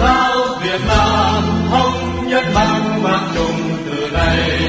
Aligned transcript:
giáo 0.00 0.36
Việt 0.62 0.80
Nam 0.88 1.42
thống 1.70 2.26
nhất 2.28 2.44
mang 2.54 3.02
mang 3.02 3.30
chung 3.34 3.76
từ 3.86 4.10
đây. 4.12 4.60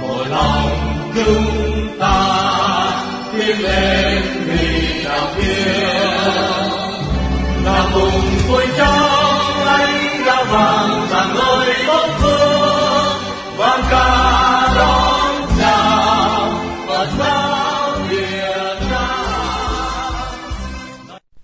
Một 0.00 0.24
lòng 0.30 0.70
chúng 1.14 1.98
ta 2.00 3.02
tiến 3.32 3.60
lên 3.60 4.22
vì 4.46 5.04
đạo 5.04 5.28
kia 5.36 5.78
là 7.64 7.90
cùng 7.94 8.22
tôi 8.48 8.66
trong 8.78 9.66
anh 9.66 10.24
đã 10.26 10.44
vàng 10.44 11.06
rằng 11.10 11.36
lời 11.36 11.74
bốc 11.86 12.10
phương 12.18 13.22
vang 13.56 13.82
ca 13.90 14.74
đón 14.76 15.46
chào 15.58 16.52
Phật 16.86 17.08
giáo 17.18 17.90
Việt 18.08 18.78
Nam. 18.90 19.08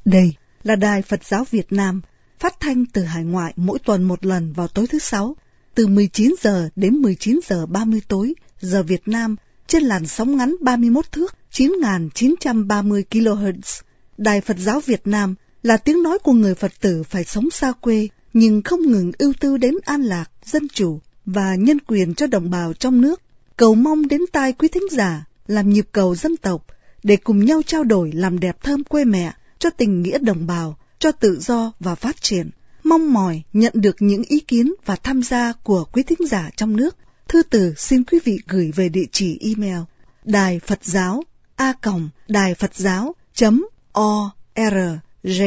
Đây 0.04 0.34
là 0.62 0.76
Đài 0.76 1.02
Phật 1.02 1.24
giáo 1.24 1.44
Việt 1.50 1.66
Nam, 1.72 2.00
phát 2.44 2.60
thanh 2.60 2.86
từ 2.86 3.02
hải 3.02 3.24
ngoại 3.24 3.52
mỗi 3.56 3.78
tuần 3.78 4.02
một 4.02 4.26
lần 4.26 4.52
vào 4.52 4.68
tối 4.68 4.86
thứ 4.86 4.98
sáu, 4.98 5.36
từ 5.74 5.86
19 5.86 6.34
giờ 6.40 6.68
đến 6.76 6.94
19 6.94 7.40
giờ 7.48 7.66
30 7.66 8.00
tối 8.08 8.34
giờ 8.60 8.82
Việt 8.82 9.08
Nam 9.08 9.36
trên 9.66 9.82
làn 9.82 10.06
sóng 10.06 10.36
ngắn 10.36 10.56
31 10.60 11.12
thước 11.12 11.34
9.930 11.52 13.02
kHz. 13.10 13.82
Đài 14.18 14.40
Phật 14.40 14.58
giáo 14.58 14.80
Việt 14.80 15.06
Nam 15.06 15.34
là 15.62 15.76
tiếng 15.76 16.02
nói 16.02 16.18
của 16.18 16.32
người 16.32 16.54
Phật 16.54 16.72
tử 16.80 17.02
phải 17.02 17.24
sống 17.24 17.50
xa 17.50 17.72
quê, 17.72 18.08
nhưng 18.32 18.62
không 18.62 18.82
ngừng 18.82 19.12
ưu 19.18 19.32
tư 19.40 19.56
đến 19.56 19.74
an 19.84 20.02
lạc, 20.02 20.30
dân 20.44 20.68
chủ 20.68 21.00
và 21.26 21.54
nhân 21.54 21.78
quyền 21.86 22.14
cho 22.14 22.26
đồng 22.26 22.50
bào 22.50 22.72
trong 22.72 23.00
nước. 23.00 23.20
Cầu 23.56 23.74
mong 23.74 24.08
đến 24.08 24.20
tai 24.32 24.52
quý 24.52 24.68
thính 24.68 24.88
giả, 24.90 25.24
làm 25.46 25.70
nhịp 25.70 25.86
cầu 25.92 26.14
dân 26.14 26.36
tộc, 26.36 26.66
để 27.02 27.16
cùng 27.16 27.44
nhau 27.44 27.62
trao 27.66 27.84
đổi 27.84 28.12
làm 28.12 28.40
đẹp 28.40 28.56
thơm 28.62 28.84
quê 28.84 29.04
mẹ, 29.04 29.32
cho 29.58 29.70
tình 29.70 30.02
nghĩa 30.02 30.18
đồng 30.18 30.46
bào, 30.46 30.76
cho 31.04 31.12
tự 31.12 31.40
do 31.40 31.72
và 31.80 31.94
phát 31.94 32.20
triển. 32.20 32.50
Mong 32.84 33.12
mỏi 33.12 33.42
nhận 33.52 33.72
được 33.76 33.96
những 33.98 34.22
ý 34.22 34.40
kiến 34.40 34.74
và 34.84 34.96
tham 34.96 35.22
gia 35.22 35.52
của 35.52 35.84
quý 35.92 36.02
thính 36.02 36.26
giả 36.28 36.50
trong 36.56 36.76
nước. 36.76 36.96
Thư 37.28 37.42
từ 37.42 37.74
xin 37.76 38.04
quý 38.04 38.18
vị 38.24 38.38
gửi 38.48 38.72
về 38.76 38.88
địa 38.88 39.04
chỉ 39.12 39.38
email 39.40 39.78
đài 40.24 40.60
Phật 40.60 40.84
giáo 40.84 41.22
a 41.56 41.72
còng 41.72 42.08
đài 42.28 42.54
Phật 42.54 42.74
giáo 42.74 43.14
chấm 43.34 43.66
o 43.92 44.30
r 44.56 44.74
g. 45.22 45.42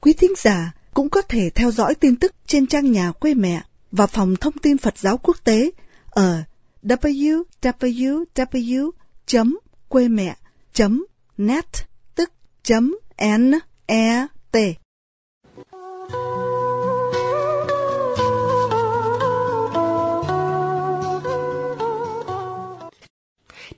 Quý 0.00 0.12
thính 0.12 0.32
giả 0.36 0.72
cũng 0.94 1.10
có 1.10 1.22
thể 1.22 1.50
theo 1.50 1.70
dõi 1.70 1.94
tin 1.94 2.16
tức 2.16 2.34
trên 2.46 2.66
trang 2.66 2.92
nhà 2.92 3.12
quê 3.12 3.34
mẹ 3.34 3.62
và 3.92 4.06
phòng 4.06 4.36
thông 4.36 4.58
tin 4.58 4.78
Phật 4.78 4.98
giáo 4.98 5.18
quốc 5.18 5.36
tế 5.44 5.70
ở 6.10 6.42
www 6.82 8.24
quê 9.88 10.08
mẹ 10.08 10.36
net 11.38 11.66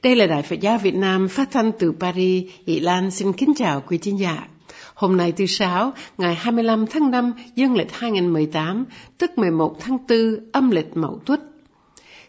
Đây 0.03 0.17
là 0.17 0.27
Đài 0.27 0.43
Phật 0.43 0.61
giáo 0.61 0.79
Việt 0.79 0.95
Nam 0.95 1.29
phát 1.29 1.51
thanh 1.51 1.73
từ 1.79 1.93
Paris. 2.01 2.45
Ý 2.65 2.81
Lan 2.81 3.11
xin 3.11 3.33
kính 3.33 3.53
chào 3.57 3.83
quý 3.87 3.99
khán 3.99 4.17
giả. 4.17 4.49
Hôm 4.95 5.17
nay 5.17 5.33
thứ 5.33 5.47
Sáu, 5.47 5.93
ngày 6.19 6.35
25 6.35 6.87
tháng 6.87 7.11
5, 7.11 7.33
dương 7.55 7.77
lịch 7.77 7.93
2018, 7.93 8.85
tức 9.19 9.39
11 9.39 9.77
tháng 9.81 9.99
4, 10.09 10.19
âm 10.53 10.71
lịch 10.71 10.97
Mậu 10.97 11.21
Tuất. 11.27 11.41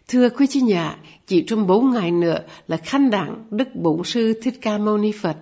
Thưa 0.07 0.29
quý 0.29 0.45
khán 0.47 0.65
giả, 0.65 0.95
chỉ 1.27 1.43
trong 1.47 1.67
4 1.67 1.91
ngày 1.91 2.11
nữa 2.11 2.39
là 2.67 2.77
khánh 2.77 3.09
đản 3.09 3.45
Đức 3.51 3.75
Bổn 3.75 4.03
Sư 4.03 4.33
Thích 4.43 4.59
Ca 4.61 4.77
Mâu 4.77 4.97
Ni 4.97 5.11
Phật. 5.11 5.37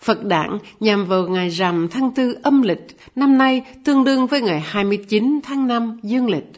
Phật 0.00 0.24
đản 0.24 0.58
nhằm 0.80 1.06
vào 1.06 1.28
ngày 1.28 1.48
rằm 1.48 1.88
tháng 1.90 2.10
4 2.16 2.34
âm 2.42 2.62
lịch, 2.62 2.86
năm 3.14 3.38
nay 3.38 3.62
tương 3.84 4.04
đương 4.04 4.26
với 4.26 4.40
ngày 4.40 4.60
29 4.60 5.40
tháng 5.42 5.66
5 5.66 6.00
dương 6.02 6.30
lịch. 6.30 6.52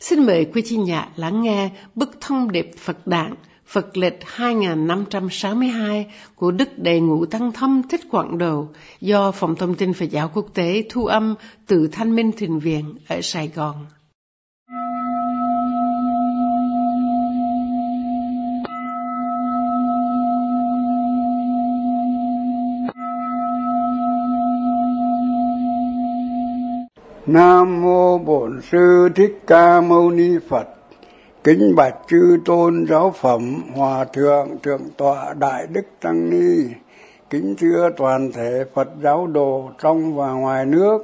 Xin 0.00 0.26
mời 0.26 0.46
quý 0.54 0.62
chi 0.64 0.78
giả 0.86 1.08
lắng 1.16 1.42
nghe 1.42 1.70
bức 1.94 2.20
thông 2.20 2.52
điệp 2.52 2.70
Phật 2.78 3.06
đản 3.06 3.34
Phật 3.72 3.96
lịch 3.96 4.18
2562 4.26 6.06
của 6.36 6.50
Đức 6.50 6.78
Đại 6.78 7.00
Ngũ 7.00 7.26
Tăng 7.26 7.52
Thâm 7.52 7.82
Thích 7.90 8.00
Quảng 8.10 8.38
Đồ 8.38 8.66
do 9.00 9.30
Phòng 9.30 9.54
Thông 9.54 9.74
tin 9.74 9.92
Phật 9.92 10.10
giáo 10.10 10.30
Quốc 10.34 10.46
tế 10.54 10.84
thu 10.90 11.06
âm 11.06 11.34
từ 11.66 11.88
Thanh 11.92 12.16
Minh 12.16 12.32
Thịnh 12.32 12.60
Viện 12.60 12.94
ở 13.08 13.20
Sài 13.22 13.48
Gòn. 13.54 13.86
Nam 27.26 27.82
mô 27.82 28.18
Bổn 28.18 28.60
Sư 28.72 29.08
Thích 29.14 29.38
Ca 29.46 29.80
Mâu 29.80 30.10
Ni 30.10 30.30
Phật. 30.48 30.81
Kính 31.44 31.74
bạch 31.76 31.94
chư 32.06 32.38
tôn 32.44 32.86
giáo 32.88 33.10
phẩm 33.10 33.62
Hòa 33.74 34.04
Thượng 34.04 34.48
Thượng 34.62 34.82
tọa 34.96 35.34
Đại 35.34 35.66
Đức 35.66 35.82
Tăng 36.00 36.30
Ni, 36.30 36.74
kính 37.30 37.54
thưa 37.58 37.90
toàn 37.96 38.32
thể 38.32 38.64
Phật 38.74 38.88
giáo 39.02 39.26
đồ 39.26 39.70
trong 39.82 40.16
và 40.16 40.32
ngoài 40.32 40.66
nước. 40.66 40.98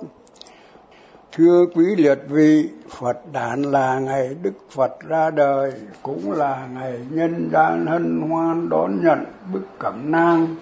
Thưa 1.33 1.67
quý 1.75 1.85
liệt 1.97 2.19
vị, 2.29 2.69
Phật 2.89 3.17
đản 3.33 3.63
là 3.63 3.99
ngày 3.99 4.37
Đức 4.43 4.53
Phật 4.71 4.93
ra 5.09 5.31
đời, 5.31 5.73
cũng 6.03 6.33
là 6.33 6.69
ngày 6.75 6.99
nhân 7.11 7.51
gian 7.53 7.87
hân 7.87 8.21
hoan 8.21 8.69
đón 8.69 9.05
nhận 9.05 9.25
bức 9.53 9.67
cẩm 9.79 10.11
nang 10.11 10.57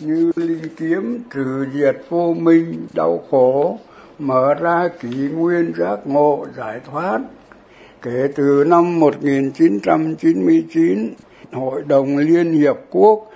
như 0.00 0.32
linh 0.36 0.68
kiếm 0.76 1.22
trừ 1.34 1.66
diệt 1.74 1.96
vô 2.08 2.34
minh 2.38 2.86
đau 2.94 3.20
khổ, 3.30 3.78
mở 4.18 4.54
ra 4.54 4.88
kỷ 5.00 5.08
nguyên 5.08 5.72
giác 5.78 5.98
ngộ 6.04 6.46
giải 6.56 6.80
thoát 6.90 7.20
Kể 8.02 8.28
từ 8.34 8.64
năm 8.66 9.00
1999, 9.00 11.14
Hội 11.52 11.82
đồng 11.86 12.16
Liên 12.16 12.52
Hiệp 12.52 12.76
Quốc 12.90 13.30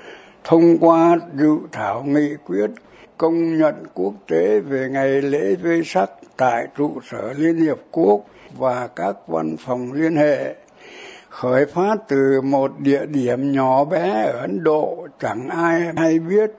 thông 0.45 0.79
qua 0.79 1.19
dự 1.35 1.59
thảo 1.73 2.03
nghị 2.03 2.35
quyết 2.47 2.71
công 3.19 3.59
nhận 3.59 3.75
quốc 3.95 4.15
tế 4.29 4.61
về 4.61 4.89
ngày 4.91 5.23
lễ 5.23 5.55
vê 5.55 5.83
sắc 5.85 6.11
tại 6.37 6.67
trụ 6.77 6.93
sở 7.11 7.33
Liên 7.37 7.57
Hiệp 7.57 7.79
Quốc 7.91 8.25
và 8.59 8.89
các 8.97 9.17
văn 9.27 9.57
phòng 9.59 9.93
liên 9.93 10.17
hệ 10.17 10.55
khởi 11.29 11.67
phát 11.67 11.97
từ 12.09 12.41
một 12.41 12.73
địa 12.79 13.07
điểm 13.07 13.53
nhỏ 13.53 13.85
bé 13.85 14.23
ở 14.23 14.41
Ấn 14.41 14.65
Độ 14.65 15.07
chẳng 15.21 15.49
ai 15.49 15.83
hay 15.97 16.19
biết. 16.19 16.51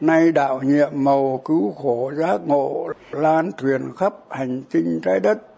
Nay 0.00 0.32
đạo 0.32 0.60
nhiệm 0.62 0.90
màu 0.94 1.40
cứu 1.44 1.72
khổ 1.72 2.12
giác 2.16 2.40
ngộ 2.46 2.88
lan 3.10 3.52
truyền 3.52 3.82
khắp 3.96 4.14
hành 4.30 4.62
tinh 4.70 5.00
trái 5.04 5.20
đất 5.20 5.53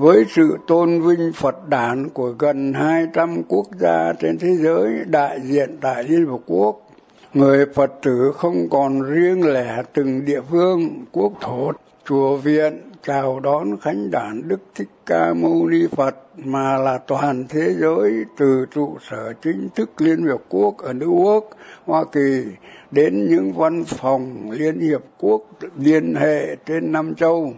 với 0.00 0.24
sự 0.28 0.58
tôn 0.66 1.00
vinh 1.00 1.32
Phật 1.34 1.68
đản 1.68 2.08
của 2.08 2.34
gần 2.38 2.72
200 2.72 3.42
quốc 3.48 3.66
gia 3.80 4.12
trên 4.12 4.38
thế 4.38 4.56
giới 4.56 5.04
đại 5.06 5.40
diện 5.40 5.76
tại 5.80 6.04
Liên 6.04 6.26
Hợp 6.26 6.40
Quốc, 6.46 6.90
người 7.34 7.66
Phật 7.74 7.92
tử 8.02 8.32
không 8.34 8.68
còn 8.70 9.02
riêng 9.02 9.52
lẻ 9.52 9.82
từng 9.92 10.24
địa 10.24 10.40
phương, 10.50 11.04
quốc 11.12 11.32
thổ, 11.40 11.72
chùa 12.04 12.36
viện 12.36 12.80
chào 13.02 13.40
đón 13.40 13.76
khánh 13.80 14.10
đản 14.10 14.42
Đức 14.48 14.60
Thích 14.74 14.88
Ca 15.06 15.34
Mâu 15.34 15.66
Ni 15.66 15.86
Phật 15.96 16.16
mà 16.36 16.78
là 16.78 16.98
toàn 16.98 17.44
thế 17.48 17.74
giới 17.78 18.24
từ 18.38 18.66
trụ 18.74 18.96
sở 19.10 19.32
chính 19.42 19.68
thức 19.74 19.90
Liên 19.98 20.26
Hiệp 20.26 20.40
Quốc 20.48 20.78
ở 20.78 20.92
New 20.92 21.24
York, 21.24 21.44
Hoa 21.86 22.04
Kỳ 22.12 22.44
đến 22.90 23.26
những 23.30 23.52
văn 23.52 23.84
phòng 23.84 24.50
Liên 24.50 24.80
Hiệp 24.80 25.02
Quốc 25.18 25.42
liên 25.78 26.14
hệ 26.14 26.56
trên 26.66 26.92
nam 26.92 27.14
châu 27.14 27.54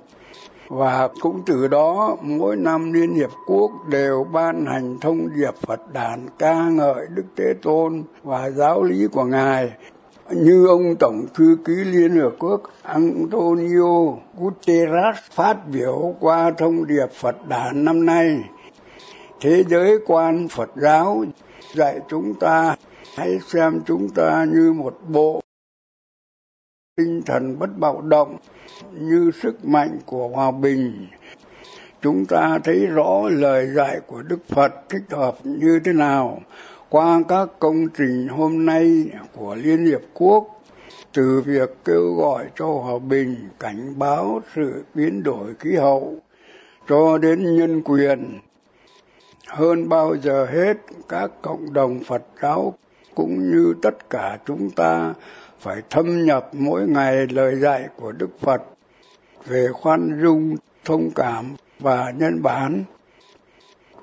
và 0.72 1.09
cũng 1.21 1.43
từ 1.47 1.69
đó, 1.69 2.16
mỗi 2.22 2.56
năm 2.56 2.93
Liên 2.93 3.15
Hiệp 3.15 3.31
Quốc 3.47 3.71
đều 3.88 4.27
ban 4.33 4.66
hành 4.66 4.99
thông 5.00 5.28
điệp 5.34 5.55
Phật 5.66 5.93
đàn 5.93 6.27
ca 6.38 6.69
ngợi 6.69 7.06
Đức 7.15 7.25
Thế 7.37 7.55
Tôn 7.62 8.03
và 8.22 8.50
giáo 8.50 8.82
lý 8.82 9.06
của 9.06 9.25
Ngài 9.25 9.71
như 10.31 10.66
ông 10.66 10.97
Tổng 10.99 11.27
Thư 11.34 11.56
ký 11.65 11.72
Liên 11.72 12.16
Hợp 12.16 12.32
Quốc 12.38 12.61
Antonio 12.82 14.16
Guterres 14.38 15.16
phát 15.31 15.56
biểu 15.72 16.15
qua 16.21 16.50
thông 16.59 16.87
điệp 16.87 17.12
Phật 17.20 17.49
đàn 17.49 17.85
năm 17.85 18.06
nay. 18.06 18.38
Thế 19.41 19.64
giới 19.69 19.99
quan 20.06 20.49
Phật 20.49 20.70
giáo 20.76 21.25
dạy 21.75 22.00
chúng 22.08 22.35
ta, 22.35 22.76
hãy 23.17 23.38
xem 23.46 23.81
chúng 23.87 24.08
ta 24.08 24.46
như 24.52 24.73
một 24.73 24.99
bộ 25.08 25.43
tinh 26.97 27.23
thần 27.27 27.59
bất 27.59 27.79
bạo 27.79 28.00
động 28.00 28.37
như 28.93 29.31
sức 29.43 29.65
mạnh 29.65 29.99
của 30.06 30.29
hòa 30.29 30.50
bình. 30.50 31.06
Chúng 32.03 32.27
ta 32.27 32.59
thấy 32.65 32.87
rõ 32.87 33.29
lời 33.29 33.67
dạy 33.67 34.00
của 34.06 34.23
đức 34.23 34.39
phật 34.49 34.75
thích 34.89 35.03
hợp 35.11 35.37
như 35.44 35.81
thế 35.85 35.93
nào 35.93 36.41
qua 36.89 37.21
các 37.29 37.49
công 37.59 37.89
trình 37.99 38.29
hôm 38.29 38.67
nay 38.67 39.06
của 39.33 39.55
liên 39.55 39.87
hiệp 39.87 40.00
quốc. 40.15 40.62
Từ 41.12 41.43
việc 41.47 41.71
kêu 41.85 42.15
gọi 42.15 42.44
cho 42.56 42.67
hòa 42.67 42.99
bình 42.99 43.37
cảnh 43.61 43.99
báo 43.99 44.41
sự 44.55 44.85
biến 44.94 45.23
đổi 45.23 45.55
khí 45.59 45.77
hậu 45.77 46.17
cho 46.89 47.19
đến 47.19 47.56
nhân 47.56 47.83
quyền. 47.83 48.39
Hơn 49.47 49.89
bao 49.89 50.17
giờ 50.23 50.47
hết, 50.47 50.77
các 51.09 51.31
cộng 51.43 51.73
đồng 51.73 52.00
phật 52.05 52.23
giáo 52.43 52.75
cũng 53.15 53.50
như 53.50 53.75
tất 53.83 54.11
cả 54.11 54.39
chúng 54.47 54.71
ta 54.71 55.15
phải 55.62 55.82
thâm 55.91 56.25
nhập 56.25 56.49
mỗi 56.53 56.88
ngày 56.88 57.26
lời 57.26 57.56
dạy 57.56 57.88
của 57.97 58.12
Đức 58.12 58.41
Phật 58.41 58.62
về 59.47 59.69
khoan 59.73 60.20
dung, 60.23 60.56
thông 60.85 61.11
cảm 61.14 61.55
và 61.81 62.12
nhân 62.17 62.43
bản. 62.43 62.85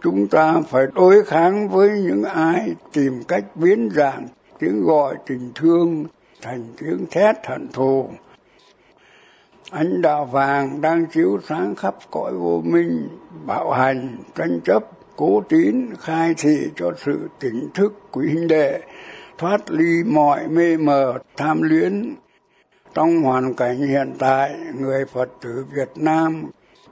Chúng 0.02 0.28
ta 0.28 0.62
phải 0.70 0.86
đối 0.94 1.24
kháng 1.26 1.70
với 1.70 1.90
những 1.90 2.24
ai 2.24 2.76
tìm 2.94 3.24
cách 3.28 3.44
biến 3.56 3.90
dạng 3.96 4.28
tiếng 4.60 4.84
gọi 4.84 5.16
tình 5.26 5.52
thương 5.56 6.06
thành 6.42 6.64
tiếng 6.78 7.06
thét 7.12 7.36
hận 7.48 7.68
thù. 7.74 8.10
Ánh 9.72 10.02
đạo 10.02 10.26
vàng 10.26 10.82
đang 10.82 11.06
chiếu 11.06 11.40
sáng 11.48 11.76
khắp 11.76 11.96
cõi 12.12 12.34
vô 12.34 12.62
minh, 12.66 13.08
bạo 13.46 13.72
hành, 13.72 14.18
tranh 14.36 14.60
chấp, 14.66 14.84
cố 15.16 15.44
tín, 15.50 15.96
khai 16.00 16.34
thị 16.38 16.68
cho 16.76 16.92
sự 16.98 17.30
tỉnh 17.40 17.70
thức 17.74 17.94
quý 18.12 18.26
huynh 18.34 18.48
đệ, 18.48 18.82
thoát 19.40 19.72
ly 19.72 20.04
mọi 20.04 20.48
mê 20.48 20.78
mờ, 20.78 21.20
tham 21.38 21.62
luyến. 21.62 22.16
Trong 22.94 23.22
hoàn 23.22 23.54
cảnh 23.54 23.78
hiện 23.78 24.14
tại, 24.20 24.56
người 24.80 25.06
Phật 25.06 25.30
tử 25.42 25.66
Việt 25.74 25.90
Nam 25.96 26.44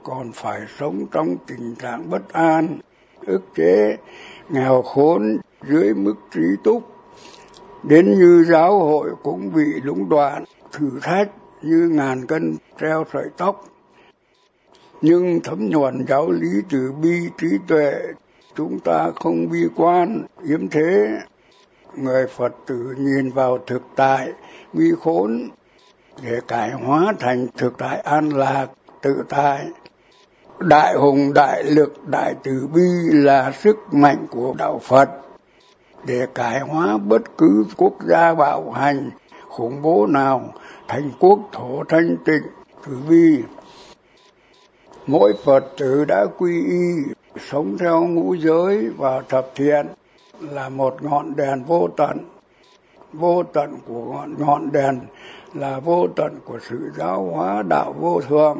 còn 0.02 0.32
phải 0.32 0.60
sống 0.78 1.06
trong 1.10 1.36
tình 1.46 1.74
trạng 1.74 2.10
bất 2.10 2.32
an, 2.32 2.78
ức 3.26 3.40
chế, 3.54 3.96
nghèo 4.48 4.82
khốn 4.82 5.38
dưới 5.68 5.94
mức 5.94 6.14
trí 6.34 6.40
túc. 6.64 6.82
Đến 7.82 8.18
như 8.18 8.44
giáo 8.48 8.78
hội 8.78 9.10
cũng 9.22 9.52
bị 9.54 9.80
lũng 9.82 10.08
đoạn, 10.08 10.44
thử 10.72 10.90
thách 11.02 11.30
như 11.62 11.88
ngàn 11.88 12.26
cân 12.26 12.56
treo 12.80 13.04
sợi 13.12 13.26
tóc. 13.36 13.64
Nhưng 15.02 15.40
thấm 15.44 15.68
nhuần 15.68 16.04
giáo 16.08 16.30
lý 16.30 16.50
từ 16.70 16.92
bi 17.02 17.20
trí 17.38 17.48
tuệ, 17.66 17.92
chúng 18.56 18.78
ta 18.80 19.10
không 19.16 19.48
bi 19.50 19.68
quan, 19.76 20.26
yếm 20.48 20.68
thế. 20.68 21.18
Người 22.02 22.26
Phật 22.26 22.52
tử 22.66 22.94
nhìn 22.98 23.30
vào 23.30 23.58
thực 23.66 23.82
tại, 23.96 24.32
bi 24.72 24.92
khốn, 25.00 25.48
để 26.22 26.40
cải 26.48 26.70
hóa 26.70 27.12
thành 27.20 27.46
thực 27.56 27.78
tại 27.78 28.00
an 28.00 28.28
lạc, 28.28 28.66
tự 29.02 29.24
tại. 29.28 29.66
Đại 30.58 30.94
hùng, 30.94 31.32
đại 31.34 31.64
lực, 31.64 32.08
đại 32.08 32.34
từ 32.42 32.68
bi 32.74 32.88
là 33.12 33.52
sức 33.52 33.76
mạnh 33.92 34.26
của 34.30 34.54
đạo 34.58 34.80
Phật. 34.82 35.08
Để 36.06 36.26
cải 36.34 36.60
hóa 36.60 36.98
bất 36.98 37.22
cứ 37.38 37.64
quốc 37.76 37.94
gia 38.08 38.34
bạo 38.34 38.70
hành 38.70 39.10
khủng 39.48 39.82
bố 39.82 40.06
nào 40.06 40.52
thành 40.88 41.10
quốc 41.18 41.38
thổ 41.52 41.84
thanh 41.88 42.16
tịnh 42.24 42.42
từ 42.86 42.96
bi. 43.08 43.42
Mỗi 45.06 45.34
phật 45.44 45.64
tử 45.78 46.04
đã 46.04 46.26
quy 46.38 46.64
y 46.66 47.12
sống 47.50 47.78
theo 47.78 48.04
ngũ 48.06 48.34
giới 48.34 48.90
và 48.96 49.22
thập 49.28 49.50
thiện 49.54 49.86
là 50.40 50.68
một 50.68 51.02
ngọn 51.02 51.36
đèn 51.36 51.64
vô 51.64 51.88
tận. 51.96 52.18
Vô 53.12 53.42
tận 53.42 53.74
của 53.86 54.04
ngọn 54.12 54.34
ngọn 54.38 54.72
đèn 54.72 55.00
là 55.54 55.80
vô 55.80 56.06
tận 56.16 56.40
của 56.44 56.58
sự 56.68 56.90
giáo 56.96 57.24
hóa 57.24 57.62
đạo 57.62 57.94
vô 58.00 58.20
thượng 58.28 58.58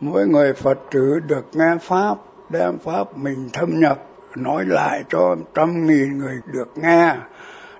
mỗi 0.00 0.26
người 0.26 0.52
phật 0.52 0.78
tử 0.90 1.20
được 1.26 1.46
nghe 1.52 1.76
pháp, 1.80 2.18
đem 2.50 2.78
pháp 2.78 3.18
mình 3.18 3.48
thâm 3.52 3.80
nhập, 3.80 4.06
nói 4.36 4.64
lại 4.66 5.04
cho 5.08 5.36
trăm 5.54 5.86
nghìn 5.86 6.18
người 6.18 6.36
được 6.52 6.68
nghe, 6.76 7.16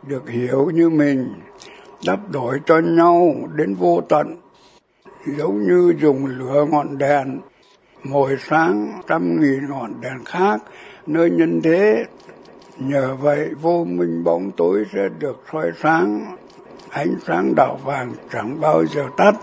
được 0.06 0.31
hiểu 0.31 0.71
như 0.71 0.91
mình, 0.91 1.35
đắp 2.06 2.31
đổi 2.31 2.61
cho 2.67 2.79
nhau 2.79 3.35
đến 3.55 3.75
vô 3.75 4.01
tận. 4.09 4.37
Giống 5.27 5.62
như 5.62 5.95
dùng 6.01 6.27
lửa 6.27 6.67
ngọn 6.71 6.99
đèn 6.99 7.41
mồi 8.05 8.37
sáng 8.49 8.93
trăm 9.06 9.41
nghìn 9.41 9.69
ngọn 9.69 10.01
đèn 10.01 10.25
khác, 10.25 10.61
nơi 11.06 11.31
nhân 11.31 11.61
thế 11.65 12.05
nhờ 12.79 13.17
vậy 13.21 13.50
vô 13.61 13.85
minh 13.85 14.25
bóng 14.25 14.50
tối 14.50 14.85
sẽ 14.93 15.09
được 15.19 15.43
soi 15.53 15.73
sáng. 15.82 16.37
Ánh 16.91 17.15
sáng 17.26 17.55
đạo 17.55 17.79
vàng 17.85 18.12
chẳng 18.32 18.61
bao 18.61 18.87
giờ 18.87 19.05
tắt. 19.17 19.35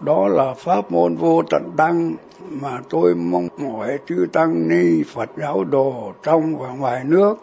Đó 0.00 0.28
là 0.28 0.54
pháp 0.54 0.92
môn 0.92 1.16
vô 1.16 1.42
tận 1.50 1.70
đăng 1.76 2.14
mà 2.48 2.78
tôi 2.90 3.14
mong 3.14 3.48
mỏi 3.58 3.98
chư 4.06 4.26
tăng 4.32 4.68
ni 4.68 5.02
Phật 5.14 5.30
giáo 5.36 5.64
đồ 5.64 6.12
trong 6.22 6.56
và 6.58 6.68
ngoài 6.68 7.04
nước 7.04 7.34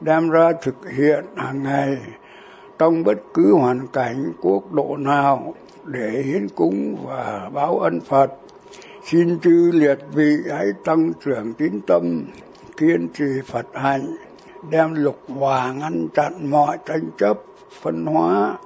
đem 0.00 0.30
ra 0.30 0.52
thực 0.62 0.90
hiện 0.96 1.24
hàng 1.36 1.62
ngày 1.62 1.96
trong 2.78 3.04
bất 3.04 3.18
cứ 3.34 3.54
hoàn 3.54 3.86
cảnh 3.92 4.32
quốc 4.40 4.72
độ 4.72 4.96
nào 4.96 5.54
để 5.84 6.22
hiến 6.26 6.48
cúng 6.48 6.96
và 7.06 7.50
báo 7.54 7.78
ân 7.78 8.00
Phật. 8.00 8.32
Xin 9.04 9.40
chư 9.40 9.70
liệt 9.74 9.98
vị 10.14 10.36
hãy 10.50 10.66
tăng 10.84 11.12
trưởng 11.24 11.52
tín 11.52 11.80
tâm, 11.86 12.24
kiên 12.76 13.08
trì 13.08 13.40
Phật 13.46 13.66
hạnh, 13.74 14.16
đem 14.70 14.94
lục 14.94 15.18
hòa 15.28 15.72
ngăn 15.72 16.08
chặn 16.14 16.50
mọi 16.50 16.78
tranh 16.86 17.10
chấp, 17.18 17.38
phân 17.82 18.06
hóa 18.06 18.58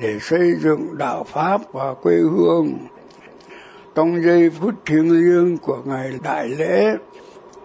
để 0.00 0.18
xây 0.20 0.54
dựng 0.60 0.98
đạo 0.98 1.24
Pháp 1.24 1.60
và 1.72 1.94
quê 1.94 2.14
hương. 2.16 2.72
Trong 3.94 4.22
giây 4.22 4.50
phút 4.50 4.74
thiêng 4.86 5.10
liêng 5.10 5.58
của 5.58 5.78
ngày 5.84 6.18
đại 6.22 6.48
lễ, 6.48 6.94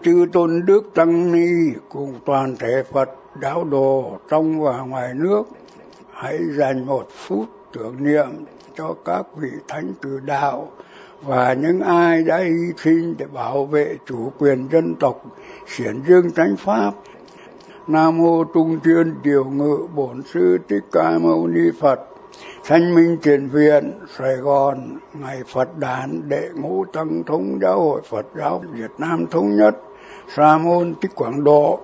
chư 0.04 0.26
tôn 0.32 0.62
đức 0.66 0.92
tăng 0.96 1.32
ni 1.32 1.74
cùng 1.90 2.20
toàn 2.26 2.56
thể 2.60 2.84
Phật 2.92 3.10
giáo 3.42 3.64
đồ 3.64 4.18
trong 4.30 4.62
và 4.62 4.78
ngoài 4.80 5.14
nước 5.14 5.44
hãy 6.14 6.40
dành 6.58 6.86
một 6.86 7.08
phút 7.12 7.46
tưởng 7.74 8.04
niệm 8.04 8.28
cho 8.76 8.96
các 9.06 9.26
vị 9.38 9.50
thánh 9.68 9.94
tử 10.02 10.20
đạo 10.26 10.72
và 11.22 11.54
những 11.54 11.82
ai 11.82 12.24
đã 12.24 12.38
hy 12.38 12.74
sinh 12.78 13.16
để 13.18 13.26
bảo 13.34 13.66
vệ 13.66 13.98
chủ 14.06 14.32
quyền 14.40 14.68
dân 14.72 14.96
tộc, 14.96 15.24
xiển 15.68 16.02
dương 16.08 16.32
tránh 16.32 16.56
pháp. 16.58 16.92
Nam 17.88 18.18
mô 18.18 18.44
Trung 18.44 18.80
Thiên 18.84 19.16
Điều 19.24 19.46
Ngự 19.46 19.78
Bổn 19.96 20.24
Sư 20.34 20.58
Thích 20.70 20.84
Ca 20.92 21.20
Mâu 21.22 21.48
Ni 21.48 21.72
Phật. 21.80 22.00
Thanh 22.64 22.96
Minh 22.96 23.18
Thiền 23.22 23.48
Viện, 23.48 23.92
Sài 24.18 24.36
Gòn, 24.36 24.98
Ngày 25.14 25.42
Phật 25.54 25.78
Đản 25.78 26.30
Đệ 26.30 26.50
Ngũ 26.56 26.86
Tăng 26.94 27.24
Thống 27.24 27.60
Giáo 27.62 27.82
hội 27.82 28.02
Phật 28.10 28.26
giáo 28.38 28.64
Việt 28.74 28.92
Nam 28.98 29.26
Thống 29.32 29.56
Nhất, 29.56 29.76
Sa 30.36 30.58
Môn 30.58 30.94
Thích 31.02 31.12
Quảng 31.16 31.44
Độ. 31.44 31.80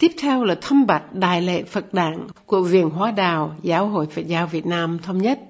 Tiếp 0.00 0.12
theo 0.18 0.44
là 0.44 0.54
thăm 0.60 0.86
bạch 0.86 1.12
Đại 1.12 1.42
lễ 1.42 1.62
Phật 1.62 1.94
Đản 1.94 2.26
của 2.46 2.62
Viện 2.62 2.90
Hóa 2.90 3.10
Đào 3.10 3.56
Giáo 3.62 3.88
hội 3.88 4.06
Phật 4.14 4.26
giáo 4.26 4.46
Việt 4.46 4.66
Nam 4.66 4.98
Thống 5.02 5.22
nhất. 5.22 5.40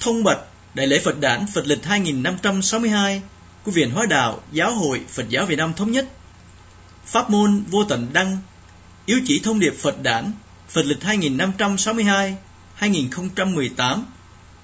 Thông 0.00 0.24
bạch 0.24 0.38
Đại 0.74 0.86
lễ 0.86 1.00
Phật 1.04 1.20
Đản 1.20 1.46
Phật 1.54 1.66
lịch 1.66 1.84
2562 1.84 3.22
của 3.64 3.70
Viện 3.70 3.90
Hóa 3.90 4.06
Đạo 4.06 4.40
Giáo 4.52 4.74
hội 4.74 5.00
Phật 5.08 5.28
giáo 5.28 5.46
Việt 5.46 5.56
Nam 5.56 5.72
Thống 5.74 5.92
nhất. 5.92 6.08
Pháp 7.04 7.30
môn 7.30 7.64
vô 7.70 7.84
tận 7.84 8.06
đăng, 8.12 8.38
Yếu 9.06 9.18
chỉ 9.26 9.40
thông 9.44 9.60
điệp 9.60 9.74
Phật 9.78 10.02
Đản 10.02 10.32
Phật 10.68 10.86
lịch 10.86 11.02
2562 11.02 12.36
2018 12.74 14.04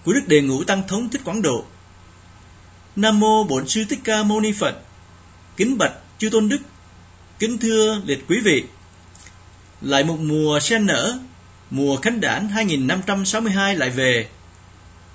của 0.04 0.12
Đức 0.12 0.22
Đề 0.26 0.42
Ngũ 0.42 0.64
Tăng 0.64 0.82
Thống 0.88 1.08
Thích 1.08 1.22
Quảng 1.24 1.42
Độ. 1.42 1.64
Nam 2.96 3.20
mô 3.20 3.44
Bổn 3.44 3.68
Sư 3.68 3.84
Thích 3.88 4.00
Ca 4.04 4.22
Mâu 4.22 4.40
Ni 4.40 4.52
Phật. 4.52 4.78
Kính 5.56 5.78
bạch 5.78 5.92
chư 6.18 6.30
tôn 6.30 6.48
đức 6.48 6.58
Kính 7.42 7.58
thưa 7.58 8.00
liệt 8.06 8.24
quý 8.28 8.40
vị, 8.40 8.64
lại 9.80 10.04
một 10.04 10.16
mùa 10.20 10.60
sen 10.60 10.86
nở, 10.86 11.18
mùa 11.70 11.96
khánh 11.96 12.20
đản 12.20 12.48
2562 12.48 13.76
lại 13.76 13.90
về. 13.90 14.28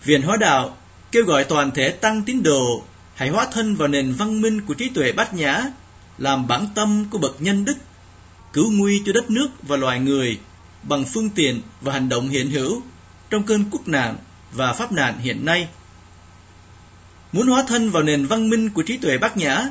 Viện 0.04 0.22
Hóa 0.22 0.38
Đạo 0.38 0.78
kêu 1.12 1.24
gọi 1.24 1.44
toàn 1.44 1.72
thể 1.72 1.90
tăng 1.90 2.24
tín 2.24 2.44
đồ 2.44 2.84
hãy 3.16 3.30
hóa 3.30 3.48
thân 3.52 3.76
vào 3.76 3.88
nền 3.88 4.14
văn 4.14 4.42
minh 4.42 4.62
của 4.62 4.74
trí 4.74 4.90
tuệ 4.90 5.12
bát 5.12 5.34
nhã, 5.34 5.64
làm 6.18 6.48
bản 6.48 6.68
tâm 6.76 7.06
của 7.10 7.18
bậc 7.18 7.42
nhân 7.42 7.66
đức, 7.66 7.78
cứu 8.54 8.72
nguy 8.72 9.02
cho 9.06 9.14
đất 9.14 9.32
nước 9.32 9.48
và 9.62 9.78
loài 9.78 10.00
người 10.00 10.40
bằng 10.84 11.06
phương 11.14 11.30
tiện 11.30 11.62
và 11.82 11.94
hành 11.94 12.10
động 12.10 12.30
hiện 12.30 12.52
hữu 12.52 12.82
trong 13.30 13.44
cơn 13.44 13.66
quốc 13.72 13.88
nạn 13.88 14.18
và 14.52 14.74
pháp 14.74 14.92
nạn 14.92 15.20
hiện 15.20 15.46
nay. 15.46 15.68
Muốn 17.32 17.48
hóa 17.48 17.64
thân 17.68 17.90
vào 17.90 18.04
nền 18.04 18.26
văn 18.26 18.50
minh 18.50 18.70
của 18.70 18.84
trí 18.84 18.98
tuệ 18.98 19.18
bát 19.18 19.38
nhã 19.38 19.68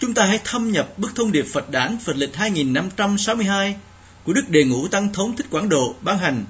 Chúng 0.00 0.14
ta 0.14 0.26
hãy 0.26 0.40
thâm 0.44 0.72
nhập 0.72 0.98
bức 0.98 1.14
thông 1.14 1.32
điệp 1.32 1.46
Phật 1.52 1.70
đản 1.70 1.98
Phật 2.04 2.16
lịch 2.16 2.36
2562 2.36 3.76
của 4.24 4.32
Đức 4.32 4.48
Đề 4.48 4.64
Ngũ 4.64 4.88
Tăng 4.88 5.12
Thống 5.12 5.36
Thích 5.36 5.46
Quảng 5.50 5.68
Độ 5.68 5.94
ban 6.00 6.18
hành 6.18 6.44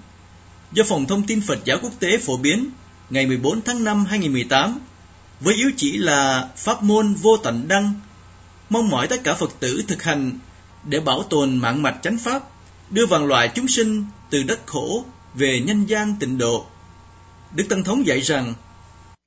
do 0.72 0.84
Phòng 0.88 1.06
Thông 1.06 1.26
tin 1.26 1.40
Phật 1.40 1.64
giáo 1.64 1.78
Quốc 1.82 1.92
tế 1.98 2.18
phổ 2.18 2.36
biến, 2.36 2.70
ngày 3.10 3.26
14 3.26 3.62
tháng 3.62 3.84
5 3.84 4.04
2018 4.04 4.78
với 5.40 5.54
yếu 5.54 5.70
chỉ 5.76 5.98
là 5.98 6.48
pháp 6.56 6.82
môn 6.82 7.14
vô 7.14 7.36
tận 7.36 7.68
đăng, 7.68 7.94
mong 8.70 8.88
mỏi 8.88 9.08
tất 9.08 9.24
cả 9.24 9.34
Phật 9.34 9.60
tử 9.60 9.82
thực 9.88 10.02
hành 10.02 10.38
để 10.84 11.00
bảo 11.00 11.22
tồn 11.22 11.56
mạng 11.56 11.82
mạch 11.82 11.98
chánh 12.02 12.18
pháp, 12.18 12.42
đưa 12.90 13.06
vạn 13.06 13.26
loại 13.26 13.50
chúng 13.54 13.68
sinh 13.68 14.04
từ 14.30 14.42
đất 14.42 14.60
khổ 14.66 15.04
về 15.34 15.60
nhân 15.60 15.86
gian 15.86 16.16
tịnh 16.20 16.38
độ. 16.38 16.66
Đức 17.54 17.64
Tăng 17.68 17.84
Thống 17.84 18.06
dạy 18.06 18.20
rằng 18.20 18.54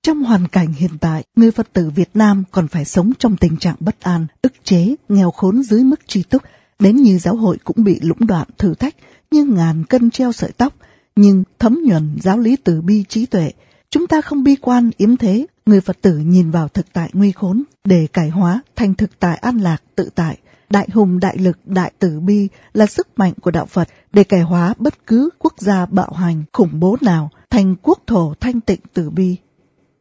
trong 0.09 0.23
hoàn 0.23 0.47
cảnh 0.47 0.73
hiện 0.73 0.97
tại, 1.01 1.23
người 1.35 1.51
Phật 1.51 1.73
tử 1.73 1.89
Việt 1.95 2.09
Nam 2.13 2.43
còn 2.51 2.67
phải 2.67 2.85
sống 2.85 3.11
trong 3.19 3.37
tình 3.37 3.57
trạng 3.57 3.75
bất 3.79 4.01
an, 4.01 4.27
ức 4.41 4.53
chế, 4.63 4.95
nghèo 5.09 5.31
khốn 5.31 5.63
dưới 5.63 5.83
mức 5.83 5.99
tri 6.07 6.23
túc, 6.23 6.41
đến 6.79 6.95
như 6.95 7.17
giáo 7.17 7.35
hội 7.35 7.57
cũng 7.63 7.83
bị 7.83 7.99
lũng 8.01 8.27
đoạn 8.27 8.47
thử 8.57 8.73
thách 8.73 8.95
như 9.31 9.43
ngàn 9.43 9.83
cân 9.85 10.09
treo 10.09 10.31
sợi 10.31 10.51
tóc, 10.57 10.73
nhưng 11.15 11.43
thấm 11.59 11.79
nhuần 11.85 12.17
giáo 12.21 12.39
lý 12.39 12.55
từ 12.55 12.81
bi 12.81 13.03
trí 13.09 13.25
tuệ. 13.25 13.51
Chúng 13.89 14.07
ta 14.07 14.21
không 14.21 14.43
bi 14.43 14.55
quan 14.55 14.91
yếm 14.97 15.17
thế, 15.17 15.45
người 15.65 15.81
Phật 15.81 15.97
tử 16.01 16.17
nhìn 16.17 16.51
vào 16.51 16.67
thực 16.67 16.93
tại 16.93 17.09
nguy 17.13 17.31
khốn 17.31 17.63
để 17.83 18.07
cải 18.13 18.29
hóa 18.29 18.61
thành 18.75 18.95
thực 18.95 19.19
tại 19.19 19.37
an 19.37 19.57
lạc 19.57 19.83
tự 19.95 20.09
tại. 20.15 20.37
Đại 20.69 20.87
hùng 20.93 21.19
đại 21.19 21.37
lực 21.37 21.57
đại 21.65 21.91
tử 21.99 22.19
bi 22.19 22.47
là 22.73 22.85
sức 22.85 23.07
mạnh 23.15 23.33
của 23.41 23.51
đạo 23.51 23.65
Phật 23.65 23.87
để 24.13 24.23
cải 24.23 24.41
hóa 24.41 24.73
bất 24.77 25.07
cứ 25.07 25.29
quốc 25.39 25.53
gia 25.57 25.85
bạo 25.85 26.13
hành 26.13 26.43
khủng 26.53 26.79
bố 26.79 26.97
nào 27.01 27.29
thành 27.49 27.75
quốc 27.81 27.99
thổ 28.07 28.33
thanh 28.39 28.61
tịnh 28.61 28.81
tử 28.93 29.09
bi. 29.09 29.37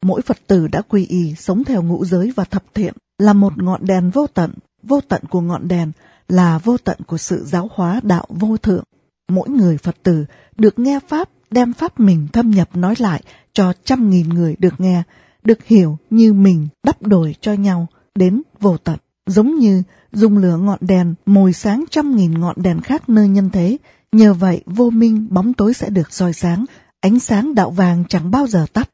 Mỗi 0.02 0.22
Phật 0.22 0.38
tử 0.46 0.68
đã 0.68 0.82
quy 0.82 1.06
y 1.06 1.34
sống 1.34 1.64
theo 1.64 1.82
ngũ 1.82 2.04
giới 2.04 2.32
và 2.36 2.44
thập 2.44 2.64
thiện 2.74 2.94
là 3.18 3.32
một 3.32 3.62
ngọn 3.62 3.86
đèn 3.86 4.10
vô 4.10 4.26
tận, 4.26 4.52
vô 4.82 5.00
tận 5.08 5.22
của 5.30 5.40
ngọn 5.40 5.68
đèn 5.68 5.92
là 6.28 6.58
vô 6.58 6.76
tận 6.84 6.98
của 7.06 7.18
sự 7.18 7.44
giáo 7.44 7.70
hóa 7.74 8.00
đạo 8.02 8.26
vô 8.28 8.56
thượng. 8.56 8.84
Mỗi 9.28 9.48
người 9.48 9.78
Phật 9.78 9.96
tử 10.02 10.24
được 10.56 10.78
nghe 10.78 11.00
Pháp, 11.08 11.28
đem 11.50 11.72
Pháp 11.72 12.00
mình 12.00 12.28
thâm 12.32 12.50
nhập 12.50 12.76
nói 12.76 12.94
lại 12.98 13.22
cho 13.52 13.72
trăm 13.84 14.10
nghìn 14.10 14.28
người 14.28 14.56
được 14.58 14.74
nghe, 14.78 15.02
được 15.44 15.64
hiểu 15.64 15.98
như 16.10 16.32
mình 16.32 16.68
đắp 16.84 17.02
đổi 17.02 17.34
cho 17.40 17.52
nhau 17.52 17.86
đến 18.14 18.42
vô 18.60 18.76
tận. 18.76 18.96
Giống 19.26 19.58
như 19.58 19.82
dùng 20.12 20.38
lửa 20.38 20.56
ngọn 20.56 20.78
đèn 20.80 21.14
mồi 21.26 21.52
sáng 21.52 21.84
trăm 21.90 22.16
nghìn 22.16 22.40
ngọn 22.40 22.56
đèn 22.62 22.80
khác 22.80 23.08
nơi 23.08 23.28
nhân 23.28 23.50
thế, 23.50 23.78
nhờ 24.12 24.34
vậy 24.34 24.62
vô 24.66 24.90
minh 24.90 25.26
bóng 25.30 25.54
tối 25.54 25.74
sẽ 25.74 25.90
được 25.90 26.12
soi 26.12 26.32
sáng, 26.32 26.64
ánh 27.00 27.20
sáng 27.20 27.54
đạo 27.54 27.70
vàng 27.70 28.04
chẳng 28.08 28.30
bao 28.30 28.46
giờ 28.46 28.66
tắt. 28.72 28.90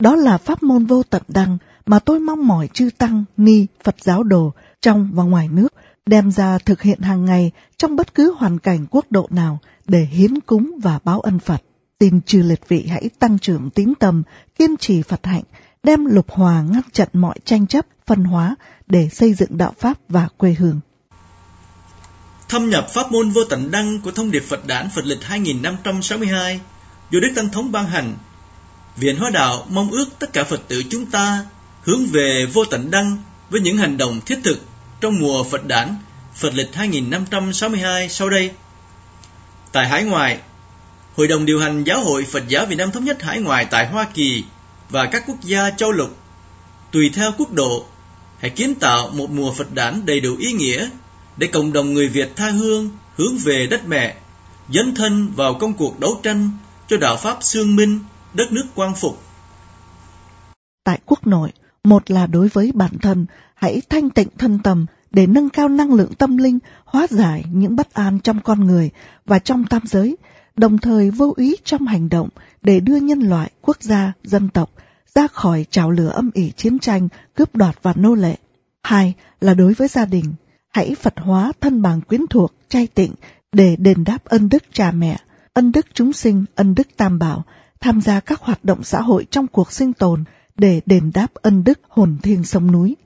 Đó 0.00 0.16
là 0.16 0.38
pháp 0.38 0.62
môn 0.62 0.84
vô 0.84 1.02
tận 1.02 1.22
đăng 1.28 1.58
mà 1.86 1.98
tôi 1.98 2.20
mong 2.20 2.46
mỏi 2.46 2.68
chư 2.72 2.90
tăng, 2.98 3.24
ni, 3.36 3.66
Phật 3.84 3.96
giáo 4.00 4.22
đồ 4.22 4.52
trong 4.80 5.10
và 5.12 5.22
ngoài 5.22 5.48
nước 5.48 5.74
đem 6.06 6.30
ra 6.30 6.58
thực 6.58 6.82
hiện 6.82 7.00
hàng 7.00 7.24
ngày 7.24 7.50
trong 7.76 7.96
bất 7.96 8.14
cứ 8.14 8.34
hoàn 8.38 8.58
cảnh 8.58 8.86
quốc 8.90 9.06
độ 9.10 9.26
nào 9.30 9.58
để 9.86 10.00
hiến 10.00 10.40
cúng 10.40 10.78
và 10.82 10.98
báo 11.04 11.20
ân 11.20 11.38
Phật. 11.38 11.62
Xin 12.00 12.20
chư 12.22 12.42
liệt 12.42 12.68
vị 12.68 12.86
hãy 12.90 13.10
tăng 13.18 13.38
trưởng 13.38 13.70
tín 13.70 13.92
tâm, 14.00 14.22
kiên 14.58 14.76
trì 14.76 15.02
Phật 15.02 15.26
hạnh, 15.26 15.42
đem 15.82 16.04
lục 16.04 16.30
hòa 16.30 16.62
ngăn 16.62 16.82
chặn 16.92 17.08
mọi 17.12 17.38
tranh 17.44 17.66
chấp, 17.66 17.86
phân 18.06 18.24
hóa 18.24 18.56
để 18.86 19.08
xây 19.08 19.34
dựng 19.34 19.58
đạo 19.58 19.72
Pháp 19.78 19.98
và 20.08 20.28
quê 20.36 20.54
hương. 20.58 20.80
Thâm 22.48 22.70
nhập 22.70 22.86
pháp 22.90 23.12
môn 23.12 23.30
vô 23.30 23.40
tận 23.50 23.70
đăng 23.70 24.00
của 24.04 24.10
thông 24.10 24.30
điệp 24.30 24.42
Phật 24.48 24.66
đản 24.66 24.88
Phật 24.94 25.04
lịch 25.04 25.24
2562 25.24 26.60
do 27.10 27.20
Đức 27.20 27.32
Tăng 27.36 27.48
Thống 27.48 27.72
ban 27.72 27.86
hành, 27.86 28.14
Viện 28.96 29.16
Hóa 29.16 29.30
Đạo 29.30 29.66
mong 29.70 29.90
ước 29.90 30.06
tất 30.18 30.32
cả 30.32 30.44
Phật 30.44 30.68
tử 30.68 30.82
chúng 30.90 31.06
ta 31.06 31.44
hướng 31.82 32.06
về 32.06 32.46
vô 32.52 32.64
tận 32.64 32.90
đăng 32.90 33.22
với 33.50 33.60
những 33.60 33.76
hành 33.76 33.96
động 33.96 34.20
thiết 34.26 34.38
thực 34.44 34.60
trong 35.00 35.18
mùa 35.18 35.44
Phật 35.44 35.66
đản 35.66 35.96
Phật 36.34 36.54
lịch 36.54 36.74
2562 36.74 38.08
sau 38.08 38.30
đây. 38.30 38.50
Tại 39.72 39.88
hải 39.88 40.04
ngoại, 40.04 40.38
Hội 41.16 41.28
đồng 41.28 41.46
điều 41.46 41.60
hành 41.60 41.84
Giáo 41.84 42.04
hội 42.04 42.24
Phật 42.24 42.48
giáo 42.48 42.66
Việt 42.66 42.76
Nam 42.76 42.90
Thống 42.90 43.04
nhất 43.04 43.22
hải 43.22 43.40
ngoại 43.40 43.64
tại 43.64 43.86
Hoa 43.86 44.06
Kỳ 44.14 44.44
và 44.90 45.06
các 45.06 45.24
quốc 45.26 45.36
gia 45.42 45.70
châu 45.70 45.92
lục, 45.92 46.16
tùy 46.90 47.10
theo 47.14 47.32
quốc 47.38 47.52
độ, 47.52 47.86
hãy 48.40 48.50
kiến 48.50 48.74
tạo 48.74 49.10
một 49.14 49.30
mùa 49.30 49.52
Phật 49.52 49.74
đản 49.74 50.06
đầy 50.06 50.20
đủ 50.20 50.36
ý 50.36 50.52
nghĩa 50.52 50.88
để 51.36 51.46
cộng 51.46 51.72
đồng 51.72 51.94
người 51.94 52.08
Việt 52.08 52.36
tha 52.36 52.50
hương 52.50 52.90
hướng 53.16 53.38
về 53.38 53.66
đất 53.66 53.86
mẹ, 53.86 54.16
dấn 54.68 54.94
thân 54.94 55.32
vào 55.36 55.54
công 55.54 55.74
cuộc 55.74 56.00
đấu 56.00 56.20
tranh 56.22 56.50
cho 56.88 56.96
đạo 56.96 57.16
Pháp 57.16 57.38
xương 57.40 57.76
minh, 57.76 57.98
đất 58.34 58.52
nước 58.52 58.64
quang 58.74 58.94
phục. 58.94 59.18
Tại 60.84 61.00
quốc 61.06 61.26
nội, 61.26 61.52
một 61.84 62.10
là 62.10 62.26
đối 62.26 62.48
với 62.48 62.72
bản 62.74 62.98
thân, 63.02 63.26
hãy 63.54 63.82
thanh 63.88 64.10
tịnh 64.10 64.28
thân 64.38 64.58
tâm 64.58 64.86
để 65.10 65.26
nâng 65.26 65.48
cao 65.48 65.68
năng 65.68 65.94
lượng 65.94 66.14
tâm 66.14 66.36
linh, 66.36 66.58
hóa 66.84 67.06
giải 67.10 67.44
những 67.52 67.76
bất 67.76 67.94
an 67.94 68.18
trong 68.20 68.40
con 68.44 68.60
người 68.60 68.90
và 69.24 69.38
trong 69.38 69.64
tam 69.64 69.82
giới, 69.86 70.16
đồng 70.56 70.78
thời 70.78 71.10
vô 71.10 71.34
ý 71.36 71.56
trong 71.64 71.86
hành 71.86 72.08
động 72.08 72.28
để 72.62 72.80
đưa 72.80 72.96
nhân 72.96 73.20
loại, 73.20 73.50
quốc 73.60 73.82
gia, 73.82 74.12
dân 74.22 74.48
tộc 74.48 74.70
ra 75.14 75.26
khỏi 75.26 75.66
trào 75.70 75.90
lửa 75.90 76.08
âm 76.08 76.30
ỉ 76.34 76.50
chiến 76.56 76.78
tranh, 76.78 77.08
cướp 77.34 77.56
đoạt 77.56 77.76
và 77.82 77.92
nô 77.96 78.14
lệ. 78.14 78.36
Hai 78.82 79.14
là 79.40 79.54
đối 79.54 79.74
với 79.74 79.88
gia 79.88 80.04
đình, 80.04 80.34
hãy 80.68 80.94
Phật 80.94 81.14
hóa 81.16 81.52
thân 81.60 81.82
bằng 81.82 82.00
quyến 82.00 82.26
thuộc, 82.26 82.54
trai 82.68 82.86
tịnh 82.86 83.14
để 83.52 83.76
đền 83.76 84.04
đáp 84.04 84.24
ân 84.24 84.48
đức 84.48 84.62
cha 84.72 84.90
mẹ, 84.90 85.20
ân 85.52 85.72
đức 85.72 85.86
chúng 85.94 86.12
sinh, 86.12 86.44
ân 86.54 86.74
đức 86.74 86.88
tam 86.96 87.18
bảo, 87.18 87.44
tham 87.80 88.00
gia 88.00 88.20
các 88.20 88.40
hoạt 88.40 88.64
động 88.64 88.84
xã 88.84 89.00
hội 89.00 89.26
trong 89.30 89.46
cuộc 89.46 89.72
sinh 89.72 89.92
tồn 89.92 90.24
để 90.56 90.80
đền 90.86 91.10
đáp 91.14 91.34
ân 91.34 91.64
đức 91.64 91.80
hồn 91.88 92.16
thiêng 92.22 92.44
sông 92.44 92.72
núi. 92.72 92.96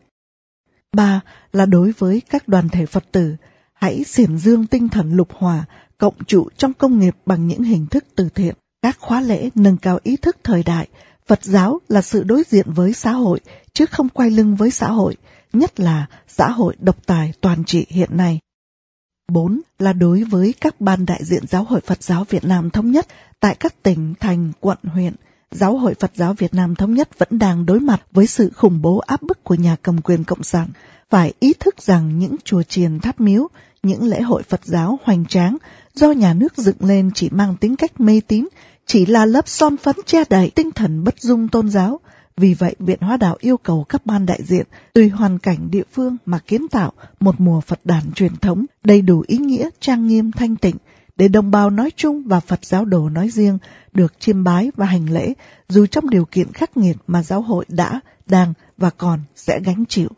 Ba 0.92 1.20
là 1.52 1.66
đối 1.66 1.92
với 1.92 2.22
các 2.30 2.48
đoàn 2.48 2.68
thể 2.68 2.86
Phật 2.86 3.04
tử, 3.12 3.36
hãy 3.72 4.04
xiển 4.04 4.38
dương 4.38 4.66
tinh 4.66 4.88
thần 4.88 5.12
lục 5.14 5.28
hòa, 5.32 5.64
cộng 5.98 6.24
trụ 6.26 6.48
trong 6.56 6.74
công 6.74 6.98
nghiệp 6.98 7.16
bằng 7.26 7.46
những 7.46 7.62
hình 7.62 7.86
thức 7.86 8.04
từ 8.16 8.28
thiện, 8.34 8.54
các 8.82 8.96
khóa 9.00 9.20
lễ 9.20 9.50
nâng 9.54 9.76
cao 9.76 9.98
ý 10.02 10.16
thức 10.16 10.36
thời 10.44 10.62
đại. 10.62 10.88
Phật 11.26 11.44
giáo 11.44 11.80
là 11.88 12.02
sự 12.02 12.22
đối 12.22 12.42
diện 12.48 12.72
với 12.72 12.92
xã 12.92 13.12
hội, 13.12 13.40
chứ 13.72 13.86
không 13.86 14.08
quay 14.08 14.30
lưng 14.30 14.56
với 14.56 14.70
xã 14.70 14.88
hội, 14.88 15.16
nhất 15.52 15.80
là 15.80 16.06
xã 16.28 16.50
hội 16.50 16.76
độc 16.78 17.06
tài 17.06 17.32
toàn 17.40 17.64
trị 17.64 17.86
hiện 17.88 18.16
nay. 18.16 18.40
4 19.28 19.60
là 19.78 19.92
đối 19.92 20.24
với 20.24 20.54
các 20.60 20.80
ban 20.80 21.06
đại 21.06 21.24
diện 21.24 21.46
Giáo 21.46 21.64
hội 21.64 21.80
Phật 21.80 22.02
giáo 22.02 22.24
Việt 22.24 22.44
Nam 22.44 22.70
Thống 22.70 22.90
nhất 22.90 23.06
tại 23.40 23.56
các 23.60 23.82
tỉnh, 23.82 24.14
thành, 24.20 24.52
quận, 24.60 24.78
huyện. 24.82 25.14
Giáo 25.50 25.76
hội 25.76 25.94
Phật 25.94 26.10
giáo 26.14 26.34
Việt 26.34 26.54
Nam 26.54 26.74
Thống 26.74 26.94
nhất 26.94 27.18
vẫn 27.18 27.28
đang 27.30 27.66
đối 27.66 27.80
mặt 27.80 28.02
với 28.12 28.26
sự 28.26 28.50
khủng 28.56 28.82
bố 28.82 28.98
áp 28.98 29.22
bức 29.22 29.44
của 29.44 29.54
nhà 29.54 29.76
cầm 29.82 30.00
quyền 30.00 30.24
Cộng 30.24 30.42
sản. 30.42 30.68
Phải 31.10 31.32
ý 31.40 31.52
thức 31.60 31.82
rằng 31.82 32.18
những 32.18 32.36
chùa 32.44 32.62
chiền 32.62 33.00
tháp 33.00 33.20
miếu, 33.20 33.48
những 33.82 34.04
lễ 34.04 34.20
hội 34.20 34.42
Phật 34.42 34.60
giáo 34.64 34.98
hoành 35.02 35.26
tráng 35.26 35.56
do 35.94 36.12
nhà 36.12 36.34
nước 36.34 36.56
dựng 36.56 36.84
lên 36.84 37.10
chỉ 37.14 37.28
mang 37.30 37.56
tính 37.56 37.76
cách 37.76 38.00
mê 38.00 38.20
tín, 38.28 38.48
chỉ 38.86 39.06
là 39.06 39.26
lớp 39.26 39.48
son 39.48 39.76
phấn 39.76 39.96
che 40.06 40.24
đậy 40.30 40.50
tinh 40.54 40.70
thần 40.70 41.04
bất 41.04 41.20
dung 41.20 41.48
tôn 41.48 41.70
giáo, 41.70 42.00
vì 42.36 42.54
vậy, 42.54 42.74
Viện 42.78 43.00
Hóa 43.00 43.16
Đạo 43.16 43.36
yêu 43.40 43.56
cầu 43.56 43.84
các 43.88 44.06
ban 44.06 44.26
đại 44.26 44.40
diện 44.44 44.66
tùy 44.92 45.08
hoàn 45.08 45.38
cảnh 45.38 45.70
địa 45.70 45.82
phương 45.92 46.16
mà 46.26 46.38
kiến 46.38 46.68
tạo 46.68 46.92
một 47.20 47.40
mùa 47.40 47.60
Phật 47.60 47.80
đàn 47.84 48.12
truyền 48.12 48.36
thống 48.36 48.64
đầy 48.84 49.02
đủ 49.02 49.24
ý 49.26 49.38
nghĩa, 49.38 49.68
trang 49.80 50.06
nghiêm, 50.06 50.32
thanh 50.32 50.56
tịnh, 50.56 50.76
để 51.16 51.28
đồng 51.28 51.50
bào 51.50 51.70
nói 51.70 51.90
chung 51.96 52.22
và 52.26 52.40
Phật 52.40 52.64
giáo 52.64 52.84
đồ 52.84 53.08
nói 53.08 53.28
riêng 53.28 53.58
được 53.92 54.14
chiêm 54.20 54.44
bái 54.44 54.70
và 54.76 54.86
hành 54.86 55.10
lễ 55.10 55.32
dù 55.68 55.86
trong 55.86 56.10
điều 56.10 56.24
kiện 56.24 56.52
khắc 56.52 56.76
nghiệt 56.76 56.96
mà 57.06 57.22
giáo 57.22 57.42
hội 57.42 57.64
đã, 57.68 58.00
đang 58.26 58.52
và 58.76 58.90
còn 58.90 59.20
sẽ 59.36 59.60
gánh 59.64 59.84
chịu. 59.88 60.08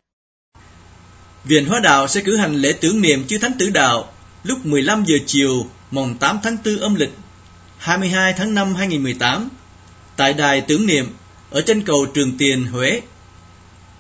Viện 1.45 1.67
Hóa 1.67 1.81
Đạo 1.81 2.09
sẽ 2.09 2.21
cử 2.21 2.37
hành 2.37 2.55
lễ 2.55 2.73
tưởng 2.81 3.01
niệm 3.01 3.25
chư 3.27 3.39
Thánh 3.39 3.53
Tử 3.59 3.71
Đạo 3.71 4.05
lúc 4.45 4.67
15 4.67 5.05
giờ 5.05 5.15
chiều 5.27 5.67
mùng 5.91 6.15
8 6.19 6.39
tháng 6.43 6.57
4 6.65 6.77
âm 6.77 6.95
lịch 6.95 7.13
22 7.79 8.33
tháng 8.33 8.55
5 8.55 8.75
2018 8.75 9.49
tại 10.17 10.33
đài 10.33 10.61
tưởng 10.61 10.87
niệm 10.87 11.07
ở 11.51 11.61
trên 11.61 11.83
cầu 11.83 12.07
Trường 12.15 12.39
Tiền, 12.39 12.67
Huế. 12.67 13.01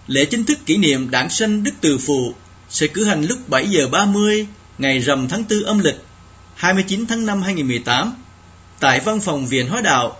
Lễ 0.06 0.24
chính 0.24 0.44
thức 0.44 0.58
kỷ 0.66 0.76
niệm 0.76 1.10
đảng 1.10 1.30
sinh 1.30 1.62
Đức 1.62 1.72
Từ 1.80 1.98
Phụ 1.98 2.34
sẽ 2.68 2.86
cử 2.86 3.04
hành 3.04 3.24
lúc 3.24 3.48
7 3.48 3.68
giờ 3.68 3.88
30 3.88 4.46
ngày 4.78 4.98
rằm 4.98 5.28
tháng 5.28 5.44
4 5.50 5.62
âm 5.62 5.78
lịch 5.78 5.96
29 6.54 7.06
tháng 7.06 7.26
5 7.26 7.42
2018 7.42 8.14
tại 8.80 9.00
văn 9.00 9.20
phòng 9.20 9.46
Viện 9.46 9.68
Hóa 9.68 9.80
Đạo, 9.80 10.16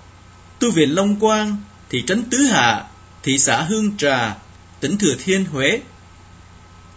tu 0.58 0.70
viện 0.70 0.94
Long 0.94 1.20
Quang, 1.20 1.56
thị 1.90 2.04
trấn 2.06 2.22
Tứ 2.30 2.38
Hạ, 2.38 2.84
thị 3.22 3.38
xã 3.38 3.62
Hương 3.62 3.96
Trà, 3.96 4.36
tỉnh 4.80 4.98
Thừa 4.98 5.14
Thiên, 5.24 5.44
Huế. 5.44 5.80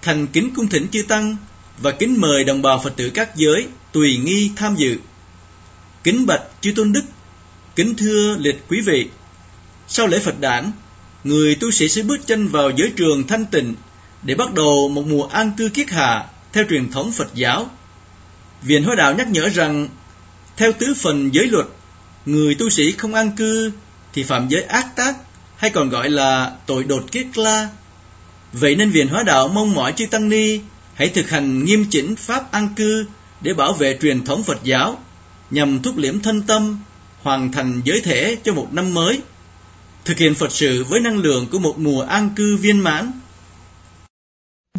Thành 0.02 0.28
kính 0.28 0.54
cung 0.56 0.68
thỉnh 0.68 0.88
chư 0.92 1.04
tăng 1.08 1.38
và 1.78 1.92
kính 1.92 2.22
mời 2.22 2.44
đồng 2.44 2.62
bào 2.62 2.82
Phật 2.84 2.96
tử 2.96 3.10
các 3.14 3.36
giới 3.36 3.68
tùy 3.92 4.18
nghi 4.18 4.52
tham 4.56 4.76
dự. 4.76 4.98
Kính 6.04 6.26
bạch 6.26 6.42
chư 6.62 6.74
tôn 6.76 6.94
đức, 6.94 7.04
kính 7.76 7.96
thưa 7.96 8.38
liệt 8.40 8.64
quý 8.68 8.82
vị. 8.86 9.10
Sau 9.92 10.08
lễ 10.08 10.20
Phật 10.20 10.40
đản, 10.40 10.72
người 11.24 11.56
tu 11.56 11.72
sĩ 11.72 11.90
sẽ 11.90 12.02
bước 12.02 12.28
chân 12.28 12.48
vào 12.48 12.70
giới 12.70 12.92
trường 12.96 13.28
thanh 13.28 13.46
tịnh 13.46 13.76
để 14.24 14.36
bắt 14.36 14.54
đầu 14.54 14.90
một 14.90 15.08
mùa 15.08 15.26
an 15.26 15.52
cư 15.58 15.70
kiết 15.70 15.90
hạ 15.90 16.26
theo 16.54 16.64
truyền 16.70 16.92
thống 16.92 17.12
Phật 17.12 17.36
giáo. 17.36 17.70
Viện 18.62 18.84
Hóa 18.84 18.96
Đạo 18.96 19.14
nhắc 19.16 19.28
nhở 19.30 19.50
rằng, 19.50 19.88
theo 20.58 20.72
tứ 20.72 20.94
phần 20.98 21.34
giới 21.34 21.48
luật, 21.48 21.66
người 22.26 22.56
tu 22.56 22.70
sĩ 22.70 22.92
không 22.92 23.14
an 23.14 23.32
cư 23.32 23.72
thì 24.14 24.24
phạm 24.24 24.48
giới 24.48 24.64
ác 24.64 24.96
tác 24.96 25.16
hay 25.58 25.70
còn 25.70 25.90
gọi 25.90 26.10
là 26.10 26.52
tội 26.66 26.84
đột 26.84 27.12
kiết 27.12 27.38
la. 27.38 27.70
Vậy 28.54 28.76
nên 28.76 28.92
Viện 28.92 29.08
Hóa 29.08 29.24
Đạo 29.24 29.48
mong 29.48 29.74
mỏi 29.74 29.94
chư 29.96 30.06
Tăng 30.06 30.30
Ni 30.30 30.60
hãy 30.94 31.10
thực 31.10 31.30
hành 31.30 31.66
nghiêm 31.66 31.86
chỉnh 31.90 32.16
Pháp 32.16 32.52
an 32.52 32.70
cư 32.76 33.06
để 33.42 33.54
bảo 33.54 33.74
vệ 33.74 33.98
truyền 34.02 34.26
thống 34.26 34.44
Phật 34.44 34.64
giáo, 34.64 35.04
nhằm 35.52 35.82
thúc 35.82 35.98
liễm 35.98 36.20
thân 36.20 36.42
tâm, 36.42 36.80
hoàn 37.22 37.52
thành 37.52 37.82
giới 37.86 38.02
thể 38.02 38.38
cho 38.44 38.54
một 38.54 38.68
năm 38.74 38.94
mới 38.94 39.22
thực 40.10 40.18
hiện 40.18 40.36
Phật 40.36 40.52
sự 40.52 40.84
với 40.90 41.00
năng 41.00 41.18
lượng 41.18 41.48
của 41.52 41.60
một 41.60 41.74
mùa 41.78 42.02
an 42.02 42.30
cư 42.36 42.58
viên 42.58 42.80
mãn. 42.80 43.12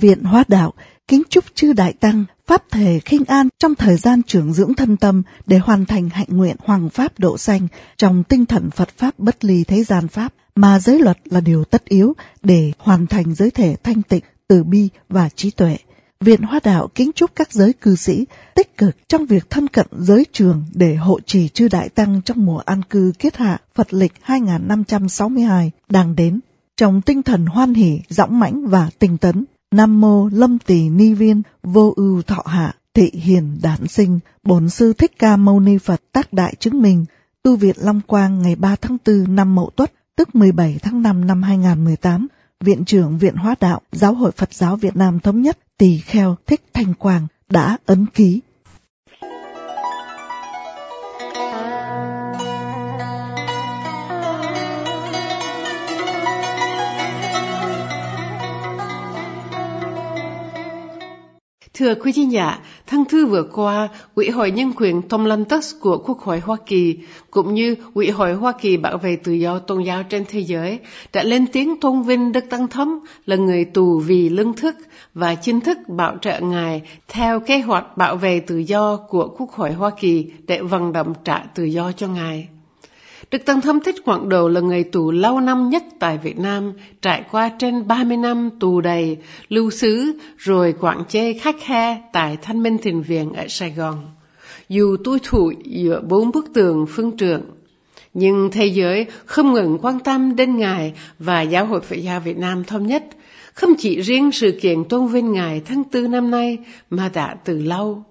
Viện 0.00 0.22
Hóa 0.22 0.44
Đạo 0.49 0.72
kính 1.08 1.22
chúc 1.30 1.44
chư 1.54 1.72
Đại 1.72 1.92
Tăng 1.92 2.25
Pháp 2.46 2.62
thể 2.70 3.00
khinh 3.04 3.25
an 3.25 3.49
trong 3.58 3.75
thời 3.75 3.96
gian 3.96 4.22
trưởng 4.22 4.52
dưỡng 4.52 4.75
thân 4.75 4.96
tâm 4.96 5.22
để 5.46 5.58
hoàn 5.58 5.87
thành 5.87 6.08
hạnh 6.08 6.26
nguyện 6.28 6.56
hoàng 6.64 6.90
Pháp 6.90 7.18
độ 7.18 7.38
sanh 7.38 7.68
trong 7.96 8.25
tinh 8.25 8.46
thần 8.46 8.70
Phật 8.70 8.88
Pháp 8.96 9.18
bất 9.18 9.44
ly 9.44 9.64
thế 9.64 9.84
gian 9.84 10.08
Pháp 10.08 10.34
mà 10.54 10.78
giới 10.78 10.99
luật 10.99 11.18
là 11.25 11.40
điều 11.40 11.64
tất 11.64 11.84
yếu 11.84 12.14
để 12.42 12.72
hoàn 12.78 13.06
thành 13.06 13.34
giới 13.34 13.50
thể 13.50 13.76
thanh 13.82 14.02
tịnh, 14.02 14.25
từ 14.49 14.64
bi 14.64 14.88
và 15.08 15.28
trí 15.28 15.50
tuệ. 15.50 15.76
Viện 16.25 16.43
Hoa 16.43 16.61
Đạo 16.65 16.89
kính 16.95 17.11
chúc 17.15 17.31
các 17.37 17.53
giới 17.53 17.73
cư 17.73 17.97
sĩ 17.97 18.27
tích 18.55 18.77
cực 18.77 19.09
trong 19.09 19.27
việc 19.27 19.50
thân 19.50 19.69
cận 19.69 19.87
giới 19.99 20.27
trường 20.33 20.65
để 20.75 20.95
hộ 20.95 21.21
trì 21.21 21.49
chư 21.49 21.69
đại 21.69 21.89
tăng 21.89 22.23
trong 22.25 22.45
mùa 22.47 22.59
an 22.59 22.83
cư 22.83 23.12
kiết 23.19 23.37
hạ 23.37 23.61
Phật 23.75 23.95
lịch 23.95 24.12
2562 24.21 25.71
đang 25.89 26.17
đến. 26.17 26.41
trong 26.77 27.00
tinh 27.03 27.23
thần 27.23 27.47
hoan 27.47 27.75
hỷ, 27.75 28.00
dõng 28.09 28.39
mãnh 28.39 28.67
và 28.67 28.91
tinh 28.99 29.19
tấn. 29.19 29.45
Nam 29.71 30.00
mô 30.00 30.29
Lâm 30.29 30.59
Tỳ 30.59 30.89
Ni 30.89 31.15
Viên, 31.15 31.43
vô 31.62 31.93
ưu 31.97 32.23
thọ 32.23 32.43
hạ, 32.47 32.75
thị 32.95 33.11
hiền 33.12 33.59
đản 33.62 33.89
sinh, 33.89 34.21
bổn 34.43 34.69
sư 34.69 34.93
Thích 34.93 35.19
Ca 35.19 35.37
Mâu 35.37 35.61
Ni 35.61 35.79
Phật 35.79 36.03
tác 36.12 36.33
đại 36.33 36.55
chứng 36.59 36.83
minh, 36.83 37.05
tu 37.43 37.57
viện 37.57 37.77
Long 37.79 38.00
Quang 38.07 38.43
ngày 38.43 38.57
3 38.57 38.77
tháng 38.77 38.97
4 39.07 39.37
năm 39.37 39.55
Mậu 39.55 39.71
Tuất, 39.77 39.93
tức 40.17 40.35
17 40.35 40.79
tháng 40.83 41.03
5 41.03 41.27
năm 41.27 41.43
2018, 41.43 42.27
Viện 42.64 42.85
trưởng 42.85 43.19
Viện 43.19 43.37
Hóa 43.37 43.55
Đạo, 43.61 43.81
Giáo 43.93 44.14
hội 44.14 44.33
Phật 44.33 44.55
giáo 44.55 44.76
Việt 44.76 44.97
Nam 44.97 45.21
Thống 45.21 45.43
nhất, 45.43 45.59
Tỳ 45.79 45.99
Kheo 45.99 46.37
Thích 46.47 46.61
Thanh 46.73 46.95
Quang 46.95 47.26
đã 47.49 47.76
ấn 47.87 48.07
ký. 48.07 48.40
Thưa 61.75 61.95
quý 61.95 62.12
vị 62.17 62.25
giả, 62.25 62.59
tháng 62.90 63.04
thư 63.04 63.26
vừa 63.26 63.42
qua, 63.42 63.88
Ủy 64.14 64.30
hội 64.30 64.50
Nhân 64.50 64.73
quyền 64.76 65.02
Tom 65.02 65.25
Lantos 65.25 65.75
của 65.80 65.99
Quốc 65.99 66.18
hội 66.18 66.40
Hoa 66.40 66.56
Kỳ, 66.66 66.99
cũng 67.30 67.54
như 67.54 67.75
Ủy 67.94 68.11
hội 68.11 68.32
Hoa 68.32 68.52
Kỳ 68.52 68.76
bảo 68.76 68.99
vệ 68.99 69.16
tự 69.16 69.32
do 69.32 69.59
tôn 69.59 69.82
giáo 69.82 70.02
trên 70.02 70.25
thế 70.28 70.40
giới, 70.40 70.78
đã 71.12 71.23
lên 71.23 71.47
tiếng 71.47 71.80
tôn 71.80 72.02
vinh 72.02 72.32
Đức 72.32 72.44
Tăng 72.50 72.68
thấm 72.68 73.00
là 73.26 73.37
người 73.37 73.64
tù 73.64 73.99
vì 73.99 74.28
lương 74.28 74.52
thức 74.52 74.76
và 75.14 75.35
chính 75.35 75.61
thức 75.61 75.78
bảo 75.88 76.16
trợ 76.20 76.40
Ngài 76.40 76.82
theo 77.09 77.40
kế 77.40 77.59
hoạch 77.59 77.97
bảo 77.97 78.16
vệ 78.16 78.40
tự 78.40 78.59
do 78.59 78.97
của 78.97 79.28
Quốc 79.38 79.50
hội 79.50 79.73
Hoa 79.73 79.90
Kỳ 79.90 80.26
để 80.47 80.62
vận 80.62 80.92
động 80.92 81.14
trả 81.25 81.38
tự 81.54 81.64
do 81.64 81.92
cho 81.92 82.09
Ngài. 82.09 82.49
Đức 83.30 83.44
Tăng 83.44 83.60
thâm 83.60 83.80
Thích 83.80 83.94
Quảng 84.04 84.28
đầu 84.28 84.49
là 84.49 84.60
người 84.60 84.84
tù 84.84 85.10
lâu 85.10 85.40
năm 85.40 85.68
nhất 85.68 85.84
tại 85.99 86.18
Việt 86.18 86.38
Nam, 86.38 86.72
trải 87.02 87.25
qua 87.30 87.50
trên 87.58 87.87
30 87.87 88.16
năm 88.16 88.50
tù 88.60 88.80
đầy, 88.80 89.16
lưu 89.49 89.70
xứ, 89.70 90.18
rồi 90.38 90.75
quản 90.80 91.04
chế 91.08 91.32
khách 91.32 91.56
khe 91.60 92.02
tại 92.12 92.38
Thanh 92.42 92.62
Minh 92.62 92.78
Thịnh 92.78 93.02
Viện 93.02 93.32
ở 93.32 93.44
Sài 93.49 93.70
Gòn. 93.70 94.10
Dù 94.68 94.96
tôi 95.04 95.18
thụ 95.22 95.52
giữa 95.64 96.00
bốn 96.08 96.30
bức 96.30 96.54
tường 96.54 96.87
phương 96.88 97.16
trượng, 97.16 97.42
nhưng 98.14 98.50
thế 98.52 98.66
giới 98.66 99.06
không 99.25 99.52
ngừng 99.52 99.78
quan 99.82 100.00
tâm 100.00 100.37
đến 100.37 100.56
Ngài 100.56 100.94
và 101.18 101.42
Giáo 101.42 101.66
hội 101.66 101.80
Phật 101.80 101.96
giáo 101.96 102.20
Việt 102.20 102.38
Nam 102.38 102.64
thống 102.64 102.87
nhất, 102.87 103.04
không 103.54 103.75
chỉ 103.78 104.00
riêng 104.00 104.32
sự 104.32 104.58
kiện 104.60 104.84
tôn 104.84 105.06
vinh 105.06 105.32
Ngài 105.32 105.60
tháng 105.60 105.84
tư 105.84 106.08
năm 106.08 106.30
nay 106.30 106.58
mà 106.90 107.10
đã 107.14 107.37
từ 107.44 107.62
lâu. 107.62 108.04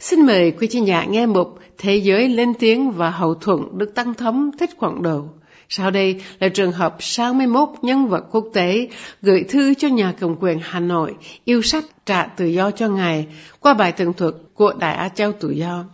Xin 0.00 0.26
mời 0.26 0.50
quý 0.50 0.66
chị 0.70 0.80
nhà 0.80 1.04
nghe 1.04 1.26
mục 1.26 1.58
Thế 1.78 1.96
giới 1.96 2.28
lên 2.28 2.52
tiếng 2.58 2.90
và 2.90 3.10
hậu 3.10 3.34
thuẫn 3.34 3.58
được 3.78 3.94
tăng 3.94 4.14
thống 4.14 4.50
thích 4.58 4.70
quảng 4.78 5.02
độ. 5.02 5.24
Sau 5.68 5.90
đây 5.90 6.22
là 6.38 6.48
trường 6.48 6.72
hợp 6.72 6.96
61 7.00 7.68
nhân 7.82 8.08
vật 8.08 8.24
quốc 8.30 8.44
tế 8.54 8.88
gửi 9.22 9.44
thư 9.48 9.74
cho 9.74 9.88
nhà 9.88 10.14
cầm 10.20 10.36
quyền 10.40 10.58
Hà 10.62 10.80
Nội 10.80 11.14
yêu 11.44 11.62
sách 11.62 11.84
trả 12.06 12.26
tự 12.26 12.46
do 12.46 12.70
cho 12.70 12.88
Ngài 12.88 13.26
qua 13.60 13.74
bài 13.74 13.92
tường 13.92 14.12
thuật 14.12 14.34
của 14.54 14.72
Đại 14.78 14.94
Á 14.94 15.08
Châu 15.08 15.32
Tự 15.32 15.50
Do. 15.50 15.84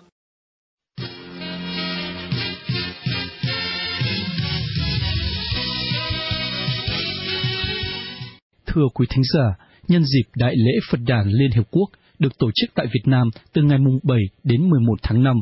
Thưa 8.67 8.89
quý 8.95 9.07
thính 9.11 9.25
giả, 9.35 9.67
nhân 9.89 10.05
dịp 10.05 10.31
Đại 10.37 10.55
lễ 10.57 10.73
Phật 10.91 10.99
đàn 11.07 11.27
Liên 11.27 11.51
Hiệp 11.55 11.65
Quốc 11.71 11.91
được 12.25 12.39
tổ 12.39 12.51
chức 12.55 12.71
tại 12.75 12.87
Việt 12.87 13.07
Nam 13.07 13.29
từ 13.53 13.63
ngày 13.63 13.79
7 14.03 14.19
đến 14.45 14.71
11 14.71 14.95
tháng 15.03 15.23
5, 15.23 15.37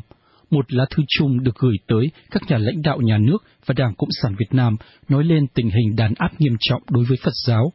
một 0.50 0.72
lá 0.72 0.84
thư 0.90 1.02
chung 1.08 1.42
được 1.42 1.56
gửi 1.58 1.76
tới 1.86 2.10
các 2.30 2.42
nhà 2.48 2.58
lãnh 2.58 2.82
đạo 2.82 3.00
nhà 3.00 3.18
nước 3.18 3.38
và 3.66 3.74
Đảng 3.78 3.94
Cộng 3.94 4.08
sản 4.22 4.34
Việt 4.38 4.52
Nam 4.54 4.76
nói 5.08 5.24
lên 5.24 5.46
tình 5.54 5.70
hình 5.70 5.96
đàn 5.96 6.14
áp 6.16 6.40
nghiêm 6.40 6.56
trọng 6.60 6.82
đối 6.90 7.04
với 7.04 7.18
Phật 7.22 7.32
giáo. 7.46 7.72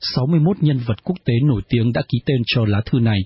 61 0.00 0.56
nhân 0.60 0.80
vật 0.86 1.04
quốc 1.04 1.16
tế 1.24 1.32
nổi 1.44 1.62
tiếng 1.68 1.92
đã 1.92 2.02
ký 2.08 2.18
tên 2.26 2.36
cho 2.46 2.64
lá 2.64 2.80
thư 2.86 2.98
này. 2.98 3.18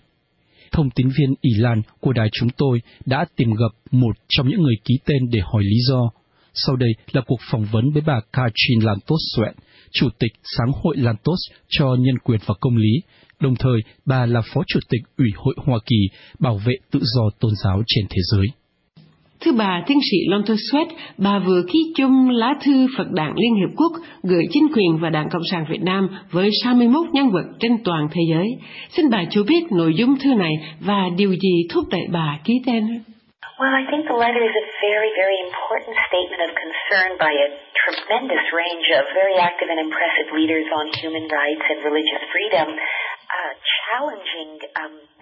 Thông 0.73 0.91
tín 0.91 1.09
viên 1.09 1.35
Ý 1.41 1.51
Lan 1.57 1.83
của 2.01 2.13
đài 2.13 2.29
chúng 2.33 2.49
tôi 2.57 2.81
đã 3.07 3.25
tìm 3.37 3.49
gặp 3.51 3.91
một 3.91 4.17
trong 4.29 4.49
những 4.49 4.63
người 4.63 4.77
ký 4.85 4.95
tên 5.05 5.19
để 5.31 5.41
hỏi 5.41 5.63
lý 5.65 5.77
do. 5.89 6.11
Sau 6.55 6.77
đây 6.77 6.91
là 7.13 7.23
cuộc 7.27 7.41
phỏng 7.51 7.67
vấn 7.73 7.91
với 7.93 8.03
bà 8.07 8.21
Katrin 8.33 8.81
Lantos 8.81 9.21
Suet, 9.37 9.55
Chủ 9.91 10.09
tịch 10.19 10.33
Sáng 10.57 10.73
hội 10.83 10.97
Lantos 10.97 11.39
cho 11.69 11.87
Nhân 11.99 12.19
quyền 12.19 12.41
và 12.47 12.55
Công 12.61 12.77
lý, 12.77 13.03
đồng 13.41 13.55
thời 13.59 13.81
bà 14.07 14.27
là 14.27 14.41
Phó 14.55 14.61
Chủ 14.67 14.81
tịch 14.91 15.01
Ủy 15.19 15.29
hội 15.37 15.55
Hoa 15.67 15.79
Kỳ 15.87 15.97
bảo 16.41 16.61
vệ 16.67 16.73
tự 16.93 17.01
do 17.03 17.23
tôn 17.41 17.53
giáo 17.65 17.83
trên 17.87 18.07
thế 18.11 18.21
giới. 18.33 18.47
Thưa 19.41 19.53
bà 19.59 19.83
tiến 19.87 19.99
sĩ 20.11 20.17
Lonto 20.31 20.55
Sweat, 20.55 20.87
bà 21.19 21.39
vừa 21.39 21.63
ký 21.73 21.93
chung 21.97 22.31
lá 22.31 22.55
thư 22.65 22.87
Phật 22.97 23.09
Đảng 23.11 23.35
Liên 23.37 23.55
Hiệp 23.55 23.77
Quốc 23.77 23.93
gửi 24.23 24.45
chính 24.51 24.67
quyền 24.75 24.99
và 25.01 25.11
Đảng 25.11 25.29
Cộng 25.33 25.49
sản 25.51 25.65
Việt 25.71 25.83
Nam 25.83 26.09
với 26.31 26.51
61 26.65 27.07
nhân 27.13 27.31
vật 27.31 27.45
trên 27.61 27.73
toàn 27.85 28.09
thế 28.13 28.23
giới. 28.31 28.47
Xin 28.91 29.11
bà 29.11 29.25
cho 29.31 29.43
biết 29.43 29.63
nội 29.71 29.95
dung 29.95 30.15
thư 30.25 30.35
này 30.35 30.53
và 30.81 31.03
điều 31.17 31.31
gì 31.31 31.55
thúc 31.71 31.85
đẩy 31.91 32.07
bà 32.13 32.39
ký 32.45 32.55
tên? 32.67 32.85
Well, 33.61 33.75
I 33.83 33.85
think 33.91 34.03
the 34.11 34.19
letter 34.25 34.43
is 34.51 34.57
a 34.65 34.67
very, 34.89 35.11
very 35.23 35.39
important 35.49 35.95
statement 36.09 36.41
of 36.47 36.51
concern 36.65 37.09
by 37.25 37.33
a 37.47 37.49
tremendous 37.83 38.45
range 38.61 38.87
of 38.99 39.03
very 39.21 39.37
active 39.49 39.69
and 39.73 39.81
impressive 39.89 40.29
leaders 40.39 40.67
on 40.79 40.87
human 41.03 41.27
rights 41.39 41.65
and 41.73 41.79
religious 41.89 42.23
freedom. 42.33 42.67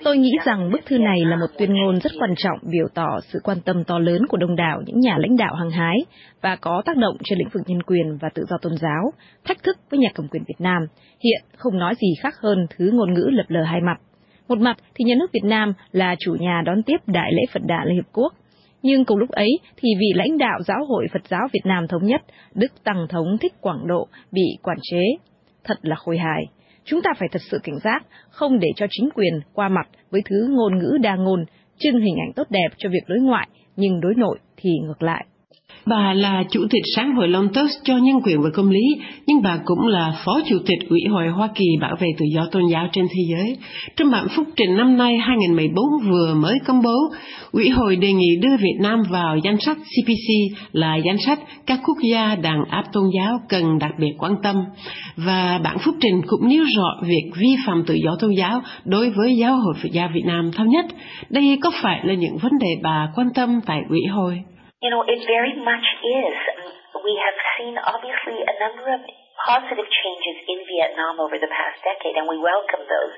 Tôi 0.04 0.16
nghĩ 0.18 0.32
rằng 0.44 0.70
bức 0.72 0.80
thư 0.86 0.98
này 0.98 1.18
là 1.24 1.36
một 1.36 1.46
tuyên 1.58 1.74
ngôn 1.74 1.98
rất 2.00 2.12
quan 2.20 2.34
trọng 2.36 2.58
biểu 2.70 2.86
tỏ 2.94 3.20
sự 3.32 3.38
quan 3.44 3.58
tâm 3.64 3.84
to 3.84 3.98
lớn 3.98 4.26
của 4.28 4.36
đông 4.36 4.56
đảo 4.56 4.82
những 4.86 5.00
nhà 5.00 5.16
lãnh 5.18 5.36
đạo 5.36 5.54
hăng 5.54 5.70
hái 5.70 5.96
và 6.40 6.56
có 6.56 6.82
tác 6.86 6.96
động 6.96 7.16
trên 7.24 7.38
lĩnh 7.38 7.48
vực 7.52 7.62
nhân 7.66 7.82
quyền 7.82 8.18
và 8.20 8.28
tự 8.34 8.44
do 8.48 8.56
tôn 8.62 8.72
giáo, 8.76 9.12
thách 9.44 9.62
thức 9.62 9.76
với 9.90 9.98
nhà 9.98 10.08
cầm 10.14 10.28
quyền 10.28 10.42
Việt 10.48 10.58
Nam, 10.60 10.82
hiện 11.24 11.44
không 11.56 11.78
nói 11.78 11.94
gì 11.94 12.08
khác 12.20 12.34
hơn 12.42 12.66
thứ 12.76 12.90
ngôn 12.92 13.14
ngữ 13.14 13.28
lập 13.32 13.44
lờ 13.48 13.62
hai 13.62 13.80
mặt. 13.80 13.96
Một 14.48 14.58
mặt 14.58 14.76
thì 14.94 15.04
nhà 15.04 15.14
nước 15.18 15.32
Việt 15.32 15.44
Nam 15.44 15.72
là 15.92 16.16
chủ 16.18 16.36
nhà 16.40 16.62
đón 16.66 16.82
tiếp 16.82 16.96
Đại 17.06 17.32
lễ 17.32 17.42
Phật 17.52 17.62
Đản 17.66 17.86
Liên 17.86 17.96
Hiệp 17.96 18.12
Quốc, 18.12 18.32
nhưng 18.82 19.04
cùng 19.04 19.18
lúc 19.18 19.30
ấy 19.30 19.58
thì 19.76 19.88
vị 20.00 20.12
lãnh 20.14 20.38
đạo 20.38 20.58
Giáo 20.66 20.84
hội 20.88 21.06
Phật 21.12 21.22
giáo 21.28 21.48
Việt 21.52 21.62
Nam 21.64 21.88
Thống 21.88 22.04
nhất, 22.04 22.22
Đức 22.54 22.84
Tăng 22.84 23.06
Thống 23.08 23.38
Thích 23.40 23.52
Quảng 23.60 23.86
Độ 23.86 24.08
bị 24.32 24.46
quản 24.62 24.78
chế. 24.82 25.02
Thật 25.64 25.74
là 25.82 25.96
khôi 25.96 26.18
hài. 26.18 26.44
Chúng 26.86 27.02
ta 27.02 27.10
phải 27.18 27.28
thật 27.32 27.42
sự 27.50 27.58
cảnh 27.62 27.78
giác, 27.84 28.06
không 28.30 28.58
để 28.58 28.68
cho 28.76 28.86
chính 28.90 29.08
quyền 29.14 29.40
qua 29.52 29.68
mặt 29.68 29.88
với 30.10 30.22
thứ 30.24 30.48
ngôn 30.50 30.78
ngữ 30.78 30.98
đa 31.02 31.16
ngôn, 31.16 31.44
trưng 31.78 32.00
hình 32.00 32.16
ảnh 32.26 32.32
tốt 32.36 32.46
đẹp 32.50 32.68
cho 32.76 32.88
việc 32.88 33.02
đối 33.08 33.18
ngoại, 33.18 33.48
nhưng 33.76 34.00
đối 34.00 34.14
nội 34.14 34.38
thì 34.56 34.70
ngược 34.82 35.02
lại. 35.02 35.26
Bà 35.86 36.12
là 36.14 36.44
Chủ 36.50 36.60
tịch 36.70 36.82
Sáng 36.96 37.14
hội 37.14 37.28
Lontos 37.28 37.70
cho 37.84 37.96
nhân 37.96 38.20
quyền 38.24 38.42
và 38.42 38.50
công 38.54 38.70
lý, 38.70 38.84
nhưng 39.26 39.42
bà 39.42 39.58
cũng 39.64 39.86
là 39.86 40.22
Phó 40.24 40.40
Chủ 40.48 40.58
tịch 40.66 40.88
Ủy 40.88 41.00
hội 41.10 41.28
Hoa 41.28 41.48
Kỳ 41.54 41.64
bảo 41.80 41.96
vệ 42.00 42.08
tự 42.18 42.24
do 42.34 42.46
tôn 42.52 42.62
giáo 42.72 42.88
trên 42.92 43.06
thế 43.08 43.22
giới. 43.30 43.56
Trong 43.96 44.10
bản 44.10 44.26
phúc 44.28 44.46
trình 44.56 44.76
năm 44.76 44.96
nay 44.96 45.18
2014 45.18 45.84
vừa 46.10 46.34
mới 46.34 46.58
công 46.66 46.82
bố, 46.82 46.96
Ủy 47.52 47.68
hội 47.68 47.96
đề 47.96 48.12
nghị 48.12 48.36
đưa 48.42 48.56
Việt 48.56 48.76
Nam 48.80 49.02
vào 49.10 49.38
danh 49.38 49.56
sách 49.60 49.76
CPC 49.76 50.58
là 50.72 50.96
danh 50.96 51.18
sách 51.26 51.38
các 51.66 51.80
quốc 51.86 51.98
gia 52.12 52.34
đàn 52.34 52.64
áp 52.70 52.84
tôn 52.92 53.04
giáo 53.18 53.40
cần 53.48 53.78
đặc 53.78 53.92
biệt 53.98 54.12
quan 54.18 54.32
tâm. 54.42 54.56
Và 55.16 55.60
bản 55.64 55.78
phúc 55.78 55.94
trình 56.00 56.20
cũng 56.26 56.48
nêu 56.48 56.64
rõ 56.76 57.06
việc 57.06 57.30
vi 57.36 57.56
phạm 57.66 57.84
tự 57.86 57.94
do 57.94 58.16
tôn 58.20 58.30
giáo 58.38 58.62
đối 58.84 59.10
với 59.10 59.36
Giáo 59.36 59.56
hội 59.56 59.74
Phật 59.82 59.92
giáo 59.92 60.08
Việt 60.14 60.24
Nam 60.24 60.50
thấp 60.52 60.66
nhất. 60.66 60.86
Đây 61.30 61.58
có 61.62 61.70
phải 61.82 62.00
là 62.04 62.14
những 62.14 62.36
vấn 62.36 62.52
đề 62.60 62.68
bà 62.82 63.08
quan 63.14 63.26
tâm 63.34 63.60
tại 63.66 63.80
Ủy 63.88 64.00
hội? 64.10 64.38
You 64.86 64.92
know, 64.94 65.04
it 65.14 65.20
very 65.36 65.54
much 65.70 65.86
is. 66.22 66.36
We 67.06 67.12
have 67.26 67.38
seen 67.54 67.74
obviously 67.92 68.38
a 68.52 68.54
number 68.64 68.86
of 68.96 69.00
positive 69.50 69.88
changes 70.00 70.36
in 70.52 70.58
Vietnam 70.72 71.14
over 71.24 71.36
the 71.44 71.50
past 71.58 71.78
decade, 71.88 72.14
and 72.18 72.26
we 72.32 72.38
welcome 72.50 72.84
those. 72.94 73.14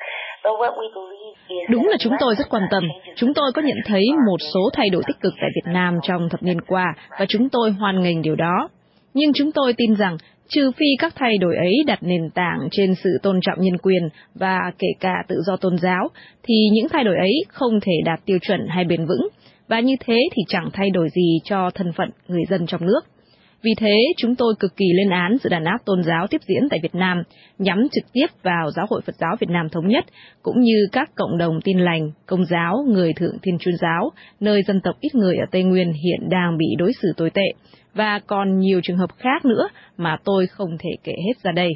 Đúng 1.69 1.89
là 1.89 1.97
chúng 2.01 2.13
tôi 2.21 2.35
rất 2.39 2.45
quan 2.51 2.63
tâm. 2.71 2.83
Chúng 3.17 3.35
tôi 3.35 3.53
có 3.55 3.63
nhận 3.63 3.77
thấy 3.87 4.03
một 4.31 4.37
số 4.55 4.61
thay 4.73 4.91
đổi 4.91 5.03
tích 5.07 5.17
cực 5.21 5.33
tại 5.41 5.51
Việt 5.55 5.73
Nam 5.73 5.99
trong 6.03 6.29
thập 6.31 6.43
niên 6.43 6.61
qua 6.61 6.95
và 7.19 7.27
chúng 7.29 7.49
tôi 7.49 7.71
hoan 7.71 8.03
nghênh 8.03 8.23
điều 8.23 8.37
đó. 8.37 8.69
Nhưng 9.15 9.33
chúng 9.35 9.53
tôi 9.53 9.73
tin 9.77 9.95
rằng 9.95 10.17
trừ 10.49 10.71
phi 10.77 10.87
các 10.99 11.13
thay 11.17 11.39
đổi 11.39 11.57
ấy 11.57 11.73
đặt 11.87 11.99
nền 12.03 12.31
tảng 12.35 12.69
trên 12.71 12.95
sự 13.05 13.11
tôn 13.23 13.41
trọng 13.43 13.61
nhân 13.61 13.79
quyền 13.83 14.09
và 14.35 14.59
kể 14.79 14.89
cả 15.01 15.15
tự 15.29 15.37
do 15.47 15.57
tôn 15.57 15.79
giáo, 15.79 16.09
thì 16.43 16.55
những 16.73 16.89
thay 16.89 17.05
đổi 17.05 17.17
ấy 17.17 17.33
không 17.49 17.81
thể 17.81 17.93
đạt 18.05 18.21
tiêu 18.25 18.39
chuẩn 18.43 18.67
hay 18.69 18.85
bền 18.85 19.07
vững, 19.07 19.29
và 19.69 19.81
như 19.81 19.95
thế 20.01 20.19
thì 20.33 20.43
chẳng 20.49 20.69
thay 20.73 20.91
đổi 20.91 21.09
gì 21.15 21.39
cho 21.45 21.71
thân 21.75 21.93
phận 21.93 22.11
người 22.29 22.45
dân 22.49 22.67
trong 22.67 22.87
nước. 22.87 23.01
Vì 23.63 23.75
thế, 23.79 23.97
chúng 24.17 24.35
tôi 24.35 24.55
cực 24.59 24.77
kỳ 24.77 24.85
lên 24.95 25.11
án 25.11 25.39
sự 25.43 25.49
đàn 25.49 25.65
áp 25.65 25.79
tôn 25.85 26.03
giáo 26.03 26.27
tiếp 26.31 26.41
diễn 26.49 26.69
tại 26.71 26.81
Việt 26.83 26.95
Nam, 26.95 27.23
nhắm 27.59 27.79
trực 27.93 28.05
tiếp 28.13 28.27
vào 28.43 28.71
Giáo 28.71 28.87
hội 28.91 29.01
Phật 29.07 29.15
giáo 29.19 29.37
Việt 29.41 29.51
Nam 29.51 29.69
Thống 29.69 29.89
nhất, 29.89 30.05
cũng 30.43 30.61
như 30.61 30.89
các 30.93 31.11
cộng 31.15 31.39
đồng 31.39 31.61
tin 31.65 31.79
lành, 31.79 32.11
công 32.27 32.45
giáo, 32.45 32.85
người 32.89 33.13
thượng 33.13 33.39
thiên 33.43 33.59
chuyên 33.59 33.77
giáo, 33.81 34.11
nơi 34.41 34.63
dân 34.63 34.81
tộc 34.81 34.97
ít 35.01 35.15
người 35.15 35.37
ở 35.37 35.47
Tây 35.51 35.63
Nguyên 35.63 35.93
hiện 35.93 36.29
đang 36.31 36.59
bị 36.59 36.67
đối 36.79 36.93
xử 37.03 37.09
tồi 37.17 37.31
tệ, 37.31 37.53
và 37.95 38.21
còn 38.27 38.59
nhiều 38.59 38.81
trường 38.83 38.97
hợp 38.97 39.11
khác 39.19 39.45
nữa 39.45 39.69
mà 39.97 40.17
tôi 40.25 40.47
không 40.47 40.79
thể 40.79 40.91
kể 41.05 41.13
hết 41.27 41.43
ra 41.43 41.53
đây. 41.53 41.73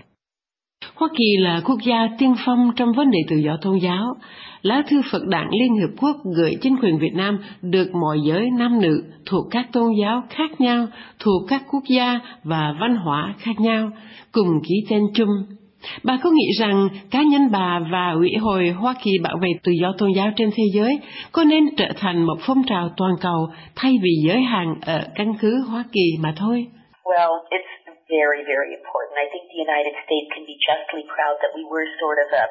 Hoa 0.94 1.08
Kỳ 1.16 1.36
là 1.38 1.60
quốc 1.64 1.78
gia 1.84 2.08
tiên 2.18 2.34
phong 2.46 2.70
trong 2.76 2.92
vấn 2.92 3.10
đề 3.10 3.18
tự 3.28 3.36
do 3.36 3.56
tôn 3.62 3.78
giáo. 3.78 4.14
Lá 4.62 4.82
thư 4.88 5.02
Phật 5.12 5.26
Đảng 5.26 5.50
Liên 5.50 5.74
hiệp 5.74 6.00
Quốc 6.00 6.16
gửi 6.36 6.56
chính 6.60 6.76
quyền 6.82 6.98
Việt 6.98 7.14
Nam 7.14 7.38
được 7.62 7.94
mọi 7.94 8.18
giới 8.24 8.48
nam 8.58 8.80
nữ 8.80 9.04
thuộc 9.26 9.46
các 9.50 9.66
tôn 9.72 9.92
giáo 10.00 10.22
khác 10.30 10.60
nhau, 10.60 10.86
thuộc 11.18 11.42
các 11.48 11.62
quốc 11.70 11.82
gia 11.88 12.20
và 12.44 12.74
văn 12.80 12.96
hóa 12.96 13.34
khác 13.38 13.60
nhau, 13.60 13.90
cùng 14.32 14.48
ký 14.68 14.74
tên 14.90 15.02
chung. 15.14 15.30
Bà 16.02 16.18
có 16.22 16.30
nghĩ 16.30 16.52
rằng 16.58 16.88
cá 17.10 17.22
nhân 17.22 17.50
bà 17.52 17.80
và 17.92 18.10
Ủy 18.10 18.36
hội 18.40 18.68
Hoa 18.68 18.94
Kỳ 19.02 19.10
bảo 19.22 19.36
vệ 19.42 19.48
tự 19.62 19.72
do 19.80 19.92
tôn 19.98 20.10
giáo 20.16 20.30
trên 20.36 20.50
thế 20.54 20.64
giới 20.74 21.00
có 21.32 21.44
nên 21.44 21.64
trở 21.76 21.88
thành 21.96 22.22
một 22.26 22.36
phong 22.40 22.62
trào 22.66 22.90
toàn 22.96 23.12
cầu 23.20 23.48
thay 23.76 23.98
vì 24.02 24.10
giới 24.26 24.42
hạn 24.42 24.74
ở 24.86 25.02
căn 25.14 25.34
cứ 25.40 25.64
Hoa 25.68 25.84
Kỳ 25.92 26.16
mà 26.22 26.34
thôi? 26.36 26.66
Well, 27.04 27.32
it's 27.50 27.81
very, 28.18 28.42
very 28.53 28.70
important. 28.79 29.14
I 29.25 29.29
think 29.33 29.42
the 29.55 29.61
United 29.66 29.94
States 30.05 30.29
can 30.35 30.44
be 30.51 30.57
justly 30.68 31.05
proud 31.14 31.35
that 31.42 31.53
we 31.57 31.64
were 31.72 31.87
sort 32.03 32.18
of 32.25 32.29
a 32.42 32.44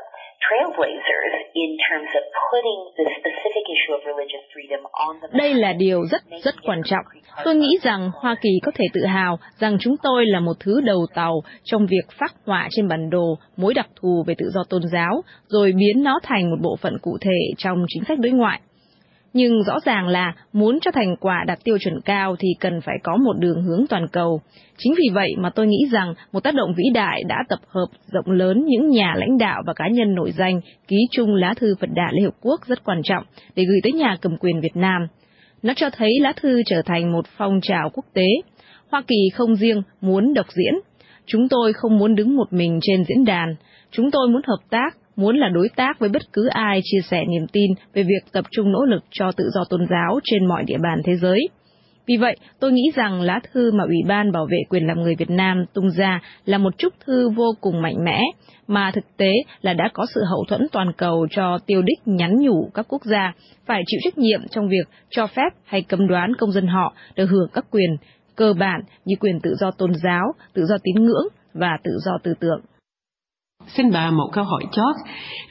trailblazers 0.46 1.34
in 1.54 1.72
terms 1.88 2.10
of 2.20 2.24
putting 2.50 2.80
the 2.98 3.06
specific 3.20 3.66
issue 3.76 3.94
of 3.98 4.02
religious 4.12 4.44
freedom 4.54 4.82
on 5.06 5.14
the 5.22 5.28
Đây 5.38 5.54
là 5.54 5.74
điều 5.74 6.06
rất 6.12 6.22
rất 6.44 6.56
quan 6.66 6.82
trọng. 6.86 7.06
Tôi 7.44 7.56
nghĩ 7.56 7.78
rằng 7.84 8.12
Hoa 8.14 8.36
Kỳ 8.42 8.50
có 8.66 8.72
thể 8.76 8.86
tự 8.94 9.06
hào 9.06 9.40
rằng 9.60 9.78
chúng 9.80 9.96
tôi 10.04 10.26
là 10.26 10.40
một 10.40 10.54
thứ 10.60 10.82
đầu 10.82 11.06
tàu 11.16 11.42
trong 11.64 11.86
việc 11.86 12.06
phát 12.20 12.34
họa 12.46 12.68
trên 12.72 12.88
bản 12.88 13.10
đồ 13.10 13.38
mối 13.58 13.74
đặc 13.74 13.88
thù 14.02 14.24
về 14.28 14.36
tự 14.38 14.46
do 14.54 14.62
tôn 14.70 14.82
giáo, 14.92 15.22
rồi 15.48 15.72
biến 15.72 16.04
nó 16.04 16.20
thành 16.24 16.50
một 16.50 16.58
bộ 16.62 16.76
phận 16.82 16.98
cụ 17.02 17.18
thể 17.22 17.40
trong 17.58 17.86
chính 17.88 18.04
sách 18.08 18.20
đối 18.20 18.32
ngoại. 18.32 18.60
Nhưng 19.34 19.64
rõ 19.64 19.80
ràng 19.86 20.08
là 20.08 20.34
muốn 20.54 20.80
cho 20.82 20.92
thành 20.92 21.16
quả 21.16 21.44
đạt 21.48 21.60
tiêu 21.64 21.78
chuẩn 21.78 22.02
cao 22.06 22.36
thì 22.40 22.48
cần 22.60 22.82
phải 22.82 22.96
có 23.04 23.18
một 23.18 23.34
đường 23.40 23.64
hướng 23.64 23.86
toàn 23.90 24.08
cầu. 24.12 24.42
Chính 24.78 24.94
vì 24.98 25.10
vậy 25.14 25.36
mà 25.38 25.50
tôi 25.50 25.68
nghĩ 25.68 25.88
rằng 25.92 26.14
một 26.32 26.40
tác 26.40 26.56
động 26.56 26.74
vĩ 26.78 26.84
đại 26.94 27.24
đã 27.28 27.36
tập 27.50 27.60
hợp 27.68 27.88
rộng 28.12 28.32
lớn 28.32 28.66
những 28.66 28.90
nhà 28.90 29.14
lãnh 29.18 29.38
đạo 29.38 29.64
và 29.66 29.74
cá 29.74 29.88
nhân 29.88 30.16
nổi 30.16 30.32
danh, 30.32 30.62
ký 30.88 30.98
chung 31.12 31.36
lá 31.36 31.54
thư 31.58 31.76
Phật 31.80 31.90
Đà 31.94 32.12
Liên 32.12 32.26
Hợp 32.26 32.36
Quốc 32.42 32.62
rất 32.68 32.84
quan 32.84 33.02
trọng 33.04 33.24
để 33.56 33.66
gửi 33.66 33.80
tới 33.84 33.92
nhà 33.92 34.18
cầm 34.22 34.38
quyền 34.38 34.62
Việt 34.62 34.76
Nam. 34.76 35.08
Nó 35.64 35.74
cho 35.76 35.90
thấy 35.90 36.12
lá 36.22 36.34
thư 36.42 36.62
trở 36.66 36.82
thành 36.86 37.12
một 37.12 37.26
phong 37.38 37.60
trào 37.62 37.90
quốc 37.94 38.06
tế. 38.14 38.28
Hoa 38.92 39.02
Kỳ 39.08 39.30
không 39.34 39.56
riêng 39.56 39.82
muốn 40.02 40.34
độc 40.34 40.46
diễn. 40.50 40.74
Chúng 41.26 41.50
tôi 41.50 41.74
không 41.74 41.98
muốn 41.98 42.16
đứng 42.16 42.36
một 42.36 42.54
mình 42.54 42.80
trên 42.82 43.04
diễn 43.04 43.26
đàn. 43.26 43.56
Chúng 43.92 44.12
tôi 44.12 44.28
muốn 44.28 44.42
hợp 44.48 44.60
tác 44.70 44.98
muốn 45.16 45.38
là 45.38 45.50
đối 45.50 45.70
tác 45.76 46.00
với 46.00 46.10
bất 46.10 46.22
cứ 46.34 46.48
ai 46.48 46.82
chia 46.84 47.02
sẻ 47.10 47.24
niềm 47.30 47.48
tin 47.52 47.72
về 47.94 48.04
việc 48.04 48.32
tập 48.32 48.46
trung 48.52 48.72
nỗ 48.72 48.86
lực 48.86 49.04
cho 49.12 49.32
tự 49.32 49.50
do 49.54 49.64
tôn 49.70 49.82
giáo 49.90 50.20
trên 50.24 50.48
mọi 50.48 50.64
địa 50.64 50.78
bàn 50.84 51.02
thế 51.06 51.16
giới. 51.16 51.50
Vì 52.08 52.18
vậy, 52.18 52.36
tôi 52.60 52.72
nghĩ 52.72 52.92
rằng 52.96 53.22
lá 53.22 53.40
thư 53.54 53.72
mà 53.72 53.84
Ủy 53.84 53.98
ban 54.08 54.32
Bảo 54.32 54.46
vệ 54.46 54.58
quyền 54.70 54.88
làm 54.88 55.02
người 55.02 55.16
Việt 55.16 55.30
Nam 55.30 55.66
tung 55.74 55.92
ra 55.92 56.22
là 56.46 56.58
một 56.58 56.78
chúc 56.78 56.94
thư 57.06 57.30
vô 57.30 57.52
cùng 57.62 57.82
mạnh 57.82 58.06
mẽ, 58.06 58.22
mà 58.68 58.92
thực 58.92 59.18
tế 59.18 59.34
là 59.62 59.74
đã 59.74 59.90
có 59.94 60.06
sự 60.16 60.22
hậu 60.30 60.46
thuẫn 60.48 60.68
toàn 60.72 60.92
cầu 60.98 61.28
cho 61.32 61.58
tiêu 61.66 61.82
đích 61.82 62.00
nhắn 62.06 62.36
nhủ 62.40 62.70
các 62.74 62.86
quốc 62.90 63.02
gia 63.06 63.34
phải 63.66 63.84
chịu 63.88 64.00
trách 64.04 64.18
nhiệm 64.18 64.48
trong 64.52 64.70
việc 64.70 64.88
cho 65.10 65.28
phép 65.28 65.50
hay 65.66 65.82
cấm 65.82 66.08
đoán 66.08 66.34
công 66.40 66.52
dân 66.52 66.68
họ 66.68 66.94
được 67.16 67.26
hưởng 67.26 67.50
các 67.54 67.66
quyền 67.72 67.90
cơ 68.36 68.54
bản 68.54 68.82
như 69.06 69.16
quyền 69.20 69.40
tự 69.44 69.56
do 69.60 69.72
tôn 69.72 69.92
giáo, 70.04 70.34
tự 70.54 70.66
do 70.66 70.78
tín 70.84 70.96
ngưỡng 70.96 71.28
và 71.54 71.78
tự 71.84 71.92
do 72.06 72.12
tư 72.24 72.34
tưởng. 72.40 72.62
Xin 73.68 73.92
bà 73.94 74.12
một 74.12 74.30
câu 74.34 74.44
hỏi 74.44 74.64
chót. 74.72 74.96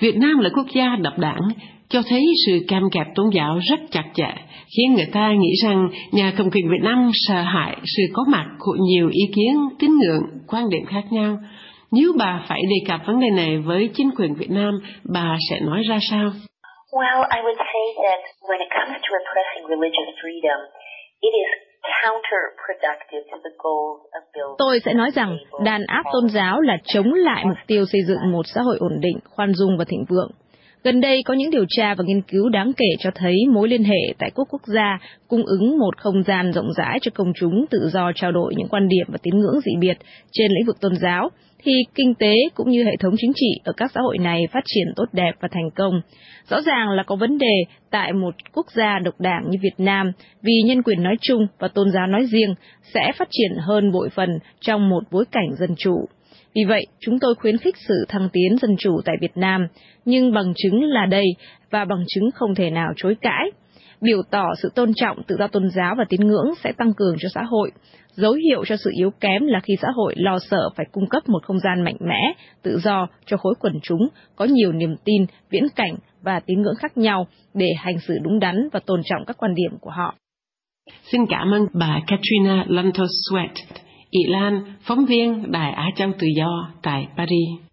Việt 0.01 0.17
Nam 0.17 0.39
là 0.39 0.51
quốc 0.55 0.67
gia 0.75 0.97
độc 1.01 1.19
đảng, 1.19 1.41
cho 1.89 2.03
thấy 2.09 2.25
sự 2.47 2.65
cam 2.69 2.83
kẹp 2.93 3.07
tôn 3.15 3.31
giáo 3.35 3.59
rất 3.71 3.81
chặt 3.91 4.05
chẽ, 4.15 4.35
khiến 4.77 4.95
người 4.95 5.09
ta 5.13 5.33
nghĩ 5.33 5.53
rằng 5.63 5.89
nhà 6.13 6.33
cầm 6.37 6.51
quyền 6.51 6.71
Việt 6.71 6.83
Nam 6.83 7.11
sợ 7.15 7.43
hãi 7.43 7.77
sự 7.97 8.03
có 8.13 8.25
mặt 8.29 8.47
của 8.59 8.77
nhiều 8.89 9.09
ý 9.09 9.33
kiến, 9.35 9.55
tín 9.79 9.91
ngưỡng, 9.99 10.23
quan 10.49 10.71
điểm 10.71 10.85
khác 10.87 11.05
nhau. 11.11 11.39
Nếu 11.93 12.13
bà 12.19 12.45
phải 12.49 12.61
đề 12.63 12.89
cập 12.89 13.01
vấn 13.07 13.21
đề 13.21 13.31
này 13.37 13.59
với 13.59 13.91
chính 13.95 14.11
quyền 14.17 14.35
Việt 14.35 14.51
Nam, 14.51 14.73
bà 15.15 15.37
sẽ 15.51 15.61
nói 15.61 15.83
ra 15.89 15.99
sao? 16.11 16.31
Well, 16.93 17.21
I 17.37 17.41
would 17.47 17.61
say 17.73 17.85
that 18.05 18.21
when 18.49 18.59
it 18.67 18.71
comes 18.79 18.97
to 19.05 19.09
repressing 19.19 19.65
religious 19.75 20.11
freedom, 20.23 20.59
it 21.21 21.33
is 21.43 21.70
Tôi 24.59 24.81
sẽ 24.85 24.95
nói 24.95 25.11
rằng 25.15 25.39
đàn 25.65 25.85
áp 25.87 26.03
tôn 26.13 26.29
giáo 26.29 26.61
là 26.61 26.77
chống 26.85 27.15
lại 27.15 27.45
mục 27.45 27.59
tiêu 27.67 27.85
xây 27.87 28.01
dựng 28.07 28.33
một 28.33 28.47
xã 28.55 28.61
hội 28.61 28.77
ổn 28.81 29.01
định, 29.01 29.19
khoan 29.25 29.55
dung 29.55 29.79
và 29.79 29.85
thịnh 29.89 30.05
vượng. 30.09 30.31
Gần 30.85 31.01
đây 31.01 31.23
có 31.23 31.35
những 31.35 31.51
điều 31.51 31.65
tra 31.69 31.95
và 31.95 32.05
nghiên 32.07 32.23
cứu 32.23 32.49
đáng 32.49 32.73
kể 32.77 32.87
cho 32.99 33.11
thấy 33.15 33.37
mối 33.53 33.69
liên 33.69 33.85
hệ 33.85 34.15
tại 34.19 34.31
quốc 34.35 34.49
quốc 34.51 34.63
gia 34.67 34.99
cung 35.29 35.47
ứng 35.47 35.79
một 35.79 35.97
không 35.97 36.23
gian 36.23 36.53
rộng 36.53 36.73
rãi 36.77 36.99
cho 37.03 37.11
công 37.15 37.33
chúng 37.37 37.67
tự 37.71 37.89
do 37.93 38.13
trao 38.15 38.33
đổi 38.33 38.55
những 38.57 38.69
quan 38.69 38.89
điểm 38.89 39.07
và 39.09 39.19
tín 39.23 39.39
ngưỡng 39.39 39.61
dị 39.61 39.73
biệt 39.81 39.99
trên 40.33 40.51
lĩnh 40.53 40.67
vực 40.67 40.81
tôn 40.81 40.93
giáo, 40.97 41.31
thì 41.63 41.73
kinh 41.95 42.15
tế 42.15 42.35
cũng 42.55 42.71
như 42.71 42.85
hệ 42.85 42.97
thống 43.01 43.15
chính 43.19 43.33
trị 43.35 43.61
ở 43.65 43.73
các 43.77 43.91
xã 43.95 44.01
hội 44.01 44.19
này 44.19 44.43
phát 44.53 44.65
triển 44.67 44.87
tốt 44.97 45.05
đẹp 45.13 45.33
và 45.41 45.49
thành 45.53 45.71
công. 45.75 46.01
Rõ 46.49 46.61
ràng 46.61 46.91
là 46.91 47.03
có 47.03 47.17
vấn 47.17 47.39
đề 47.39 47.55
tại 47.91 48.13
một 48.13 48.35
quốc 48.53 48.67
gia 48.75 48.99
độc 48.99 49.21
đảng 49.21 49.43
như 49.51 49.59
Việt 49.63 49.75
Nam 49.79 50.13
vì 50.43 50.63
nhân 50.67 50.83
quyền 50.83 51.03
nói 51.03 51.17
chung 51.21 51.47
và 51.59 51.69
tôn 51.69 51.91
giáo 51.93 52.07
nói 52.07 52.27
riêng 52.27 52.55
sẽ 52.95 53.13
phát 53.19 53.29
triển 53.31 53.51
hơn 53.61 53.93
bội 53.93 54.09
phần 54.15 54.39
trong 54.61 54.89
một 54.89 55.03
bối 55.11 55.25
cảnh 55.33 55.49
dân 55.59 55.71
chủ. 55.79 56.07
Vì 56.55 56.65
vậy, 56.69 56.87
chúng 57.01 57.19
tôi 57.19 57.35
khuyến 57.35 57.57
khích 57.59 57.77
sự 57.89 58.05
thăng 58.09 58.29
tiến 58.33 58.57
dân 58.63 58.77
chủ 58.79 59.01
tại 59.05 59.17
Việt 59.21 59.37
Nam, 59.37 59.67
nhưng 60.05 60.33
bằng 60.33 60.53
chứng 60.57 60.83
là 60.83 61.07
đây 61.07 61.25
và 61.71 61.85
bằng 61.85 62.05
chứng 62.09 62.31
không 62.35 62.55
thể 62.55 62.71
nào 62.71 62.89
chối 62.97 63.17
cãi. 63.21 63.51
Biểu 64.01 64.23
tỏ 64.31 64.45
sự 64.63 64.69
tôn 64.75 64.93
trọng 64.95 65.23
tự 65.27 65.37
do 65.39 65.47
tôn 65.47 65.71
giáo 65.71 65.95
và 65.99 66.05
tín 66.09 66.21
ngưỡng 66.21 66.55
sẽ 66.65 66.73
tăng 66.73 66.95
cường 66.95 67.17
cho 67.21 67.29
xã 67.35 67.43
hội. 67.43 67.71
Dấu 68.15 68.33
hiệu 68.33 68.65
cho 68.65 68.77
sự 68.77 68.91
yếu 68.95 69.11
kém 69.21 69.47
là 69.47 69.61
khi 69.61 69.75
xã 69.83 69.89
hội 69.95 70.15
lo 70.17 70.39
sợ 70.51 70.71
phải 70.77 70.87
cung 70.93 71.09
cấp 71.09 71.29
một 71.29 71.43
không 71.43 71.59
gian 71.59 71.85
mạnh 71.85 71.97
mẽ, 72.01 72.33
tự 72.63 72.79
do 72.79 73.07
cho 73.27 73.37
khối 73.37 73.55
quần 73.61 73.73
chúng, 73.83 74.09
có 74.37 74.45
nhiều 74.45 74.73
niềm 74.73 74.95
tin, 75.05 75.27
viễn 75.51 75.67
cảnh 75.77 75.95
và 76.23 76.41
tín 76.41 76.63
ngưỡng 76.63 76.77
khác 76.79 76.97
nhau 76.97 77.27
để 77.55 77.69
hành 77.79 78.01
xử 78.01 78.15
đúng 78.23 78.39
đắn 78.39 78.69
và 78.73 78.81
tôn 78.87 79.01
trọng 79.05 79.25
các 79.27 79.37
quan 79.39 79.55
điểm 79.55 79.79
của 79.81 79.91
họ. 79.91 80.15
Xin 81.13 81.27
cảm 81.27 81.55
ơn 81.55 81.67
bà 81.73 82.01
Katrina 82.07 82.65
Lantos 82.69 83.11
Sweat, 83.31 83.55
Ý 84.11 84.21
Lan, 84.29 84.63
phóng 84.83 85.07
viên 85.07 85.53
Đài 85.53 85.73
Á 85.73 85.87
Châu 85.97 86.13
Tự 86.19 86.27
Do 86.37 86.71
tại 86.83 87.09
Paris. 87.17 87.70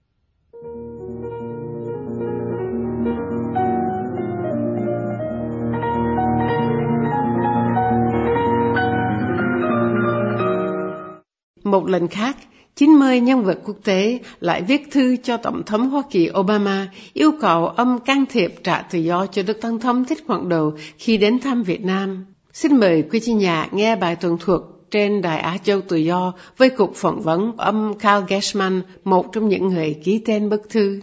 Một 11.72 11.90
lần 11.90 12.08
khác, 12.08 12.38
90 12.76 13.20
nhân 13.20 13.44
vật 13.44 13.60
quốc 13.66 13.78
tế 13.84 14.20
lại 14.40 14.62
viết 14.62 14.92
thư 14.92 15.16
cho 15.16 15.38
Tổng 15.38 15.64
thống 15.66 15.90
Hoa 15.90 16.04
Kỳ 16.10 16.30
Obama 16.40 16.88
yêu 17.14 17.32
cầu 17.42 17.68
ông 17.68 18.00
can 18.00 18.26
thiệp 18.30 18.56
trả 18.64 18.82
tự 18.82 19.00
do 19.00 19.26
cho 19.26 19.44
Đức 19.44 19.62
Tổng 19.62 19.80
thống 19.80 20.06
Thích 20.06 20.24
Quảng 20.28 20.50
Đầu 20.50 20.74
khi 20.98 21.18
đến 21.18 21.40
thăm 21.40 21.64
Việt 21.64 21.86
Nam. 21.86 22.26
Xin 22.54 22.78
mời 22.78 23.04
quý 23.12 23.20
chi 23.20 23.34
nhà 23.34 23.68
nghe 23.72 23.96
bài 23.96 24.16
tuần 24.16 24.38
thuộc 24.40 24.62
trên 24.92 25.22
Đài 25.22 25.40
Á 25.40 25.58
Châu 25.64 25.82
Tự 25.82 25.98
Do 25.98 26.34
với 26.58 26.70
cuộc 26.70 26.96
phỏng 26.96 27.22
vấn 27.22 27.52
ông 27.58 27.94
Carl 28.00 28.26
Gershman, 28.28 28.82
một 29.04 29.34
trong 29.34 29.50
những 29.50 29.68
người 29.68 29.96
ký 30.04 30.22
tên 30.26 30.50
bức 30.50 30.70
thư. 30.70 31.00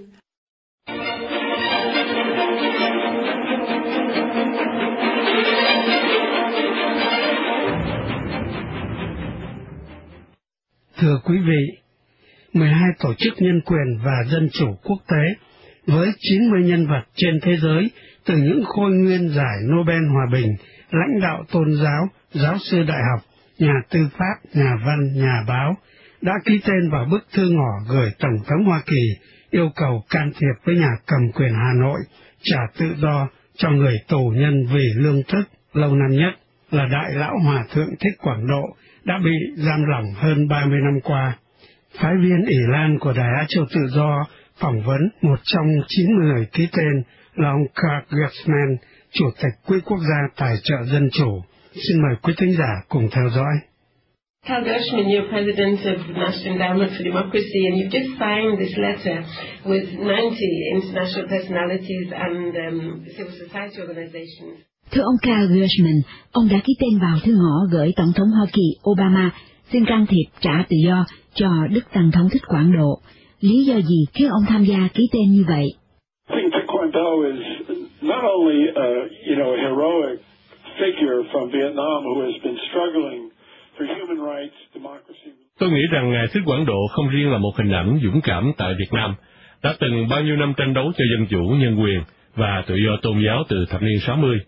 Thưa 11.04 11.20
quý 11.24 11.38
vị, 11.38 11.78
12 12.52 12.80
tổ 12.98 13.14
chức 13.18 13.34
nhân 13.38 13.60
quyền 13.60 13.98
và 14.04 14.24
dân 14.26 14.48
chủ 14.52 14.66
quốc 14.82 14.98
tế 15.08 15.34
với 15.86 16.08
90 16.18 16.62
nhân 16.62 16.86
vật 16.86 17.02
trên 17.14 17.40
thế 17.42 17.56
giới 17.62 17.90
từ 18.26 18.36
những 18.36 18.64
khôi 18.64 18.90
nguyên 18.90 19.28
giải 19.28 19.56
Nobel 19.64 20.06
Hòa 20.12 20.26
Bình, 20.32 20.56
lãnh 20.90 21.20
đạo 21.20 21.44
tôn 21.52 21.72
giáo, 21.82 22.08
giáo 22.32 22.58
sư 22.58 22.82
đại 22.82 23.00
học, 23.10 23.24
nhà 23.58 23.74
tư 23.90 24.08
pháp, 24.18 24.34
nhà 24.54 24.72
văn, 24.86 25.14
nhà 25.14 25.44
báo 25.48 25.76
đã 26.20 26.32
ký 26.44 26.60
tên 26.66 26.90
vào 26.90 27.06
bức 27.10 27.26
thư 27.32 27.50
ngỏ 27.50 27.94
gửi 27.94 28.10
Tổng 28.18 28.38
thống 28.46 28.64
Hoa 28.64 28.82
Kỳ 28.86 29.26
yêu 29.50 29.70
cầu 29.76 30.04
can 30.10 30.32
thiệp 30.32 30.64
với 30.64 30.74
nhà 30.76 30.90
cầm 31.06 31.32
quyền 31.34 31.52
Hà 31.54 31.72
Nội 31.80 32.00
trả 32.42 32.60
tự 32.78 32.86
do 32.96 33.28
cho 33.56 33.70
người 33.70 33.94
tù 34.08 34.32
nhân 34.36 34.66
vì 34.74 34.84
lương 34.96 35.22
thức 35.22 35.44
lâu 35.72 35.94
năm 35.94 36.10
nhất 36.10 36.32
là 36.70 36.86
Đại 36.86 37.12
Lão 37.14 37.38
Hòa 37.38 37.64
Thượng 37.72 37.90
Thích 38.00 38.18
Quảng 38.22 38.46
Độ 38.46 38.76
đã 39.04 39.18
bị 39.24 39.36
giam 39.56 39.84
lỏng 39.84 40.12
hơn 40.14 40.48
30 40.48 40.78
năm 40.84 41.00
qua. 41.04 41.36
Phái 42.00 42.14
viên 42.22 42.44
ỷ 42.46 42.56
Lan 42.68 42.98
của 42.98 43.12
Đài 43.12 43.28
Á 43.38 43.44
Châu 43.48 43.64
Tự 43.74 43.80
Do 43.88 44.26
phỏng 44.60 44.82
vấn 44.82 45.00
một 45.22 45.38
trong 45.44 45.66
90 45.88 46.26
người 46.26 46.46
ký 46.52 46.68
tên 46.76 47.02
là 47.34 47.50
ông 47.50 47.66
Kirk 47.74 48.18
Gersman, 48.18 48.76
Chủ 49.12 49.24
tịch 49.42 49.52
Quỹ 49.66 49.76
Quốc 49.84 49.98
gia 49.98 50.28
Tài 50.36 50.54
trợ 50.64 50.76
Dân 50.84 51.08
Chủ. 51.12 51.42
Xin 51.72 52.02
mời 52.02 52.16
quý 52.22 52.34
thính 52.38 52.52
giả 52.58 52.72
cùng 52.88 53.08
theo 53.12 53.28
dõi. 53.34 53.54
Carl 54.46 54.64
Gershman, 54.64 55.08
you're 55.08 55.28
president 55.30 55.78
of 55.86 55.98
the 56.06 56.12
National 56.12 56.58
Endowment 56.58 56.90
for 56.96 57.02
Democracy, 57.02 57.66
and 57.68 57.78
you've 57.78 57.90
just 57.90 58.10
signed 58.18 58.58
this 58.58 58.76
letter 58.76 59.24
with 59.64 59.86
90 59.98 60.36
international 60.74 61.28
personalities 61.28 62.12
and 62.12 62.54
um, 62.54 63.06
civil 63.16 63.32
society 63.32 63.80
organizations. 63.80 64.73
Thưa 64.92 65.03
ông 65.03 65.16
Carl 65.23 65.59
Gershman, 65.59 65.99
ông 66.33 66.49
đã 66.49 66.57
ký 66.64 66.73
tên 66.81 66.99
vào 66.99 67.18
thư 67.25 67.33
ngõ 67.33 67.66
gửi 67.73 67.92
Tổng 67.97 68.12
thống 68.16 68.29
Hoa 68.29 68.47
Kỳ 68.53 68.90
Obama 68.90 69.31
xin 69.73 69.85
can 69.85 70.07
thiệp 70.07 70.25
trả 70.40 70.64
tự 70.68 70.77
do 70.87 71.05
cho 71.35 71.49
Đức 71.70 71.85
Tăng 71.92 72.11
thống 72.12 72.29
Thích 72.33 72.42
Quảng 72.47 72.73
Độ. 72.77 73.01
lý 73.40 73.64
do 73.64 73.75
gì 73.75 74.05
khiến 74.14 74.29
ông 74.29 74.44
tham 74.49 74.64
gia 74.64 74.88
ký 74.94 75.09
tên 75.12 75.33
như 75.33 75.44
vậy? 75.49 75.66
Tôi 85.59 85.70
nghĩ 85.70 85.83
rằng 85.92 86.11
Ngài 86.12 86.27
Thích 86.33 86.42
Quảng 86.47 86.66
Độ 86.66 86.87
không 86.90 87.09
riêng 87.09 87.31
là 87.31 87.38
một 87.38 87.53
hình 87.57 87.73
ảnh 87.73 88.01
dũng 88.03 88.20
cảm 88.20 88.53
tại 88.57 88.75
Việt 88.79 88.92
Nam, 88.92 89.14
đã 89.62 89.75
từng 89.81 90.09
bao 90.11 90.23
nhiêu 90.23 90.37
năm 90.37 90.53
tranh 90.57 90.75
đấu 90.75 90.92
cho 90.97 91.05
dân 91.12 91.27
chủ, 91.31 91.55
nhân 91.59 91.83
quyền 91.83 92.01
và 92.35 92.62
tự 92.66 92.75
do 92.75 92.97
tôn 93.03 93.18
giáo 93.27 93.42
từ 93.49 93.66
thập 93.70 93.83
niên 93.83 94.01
60. 94.07 94.38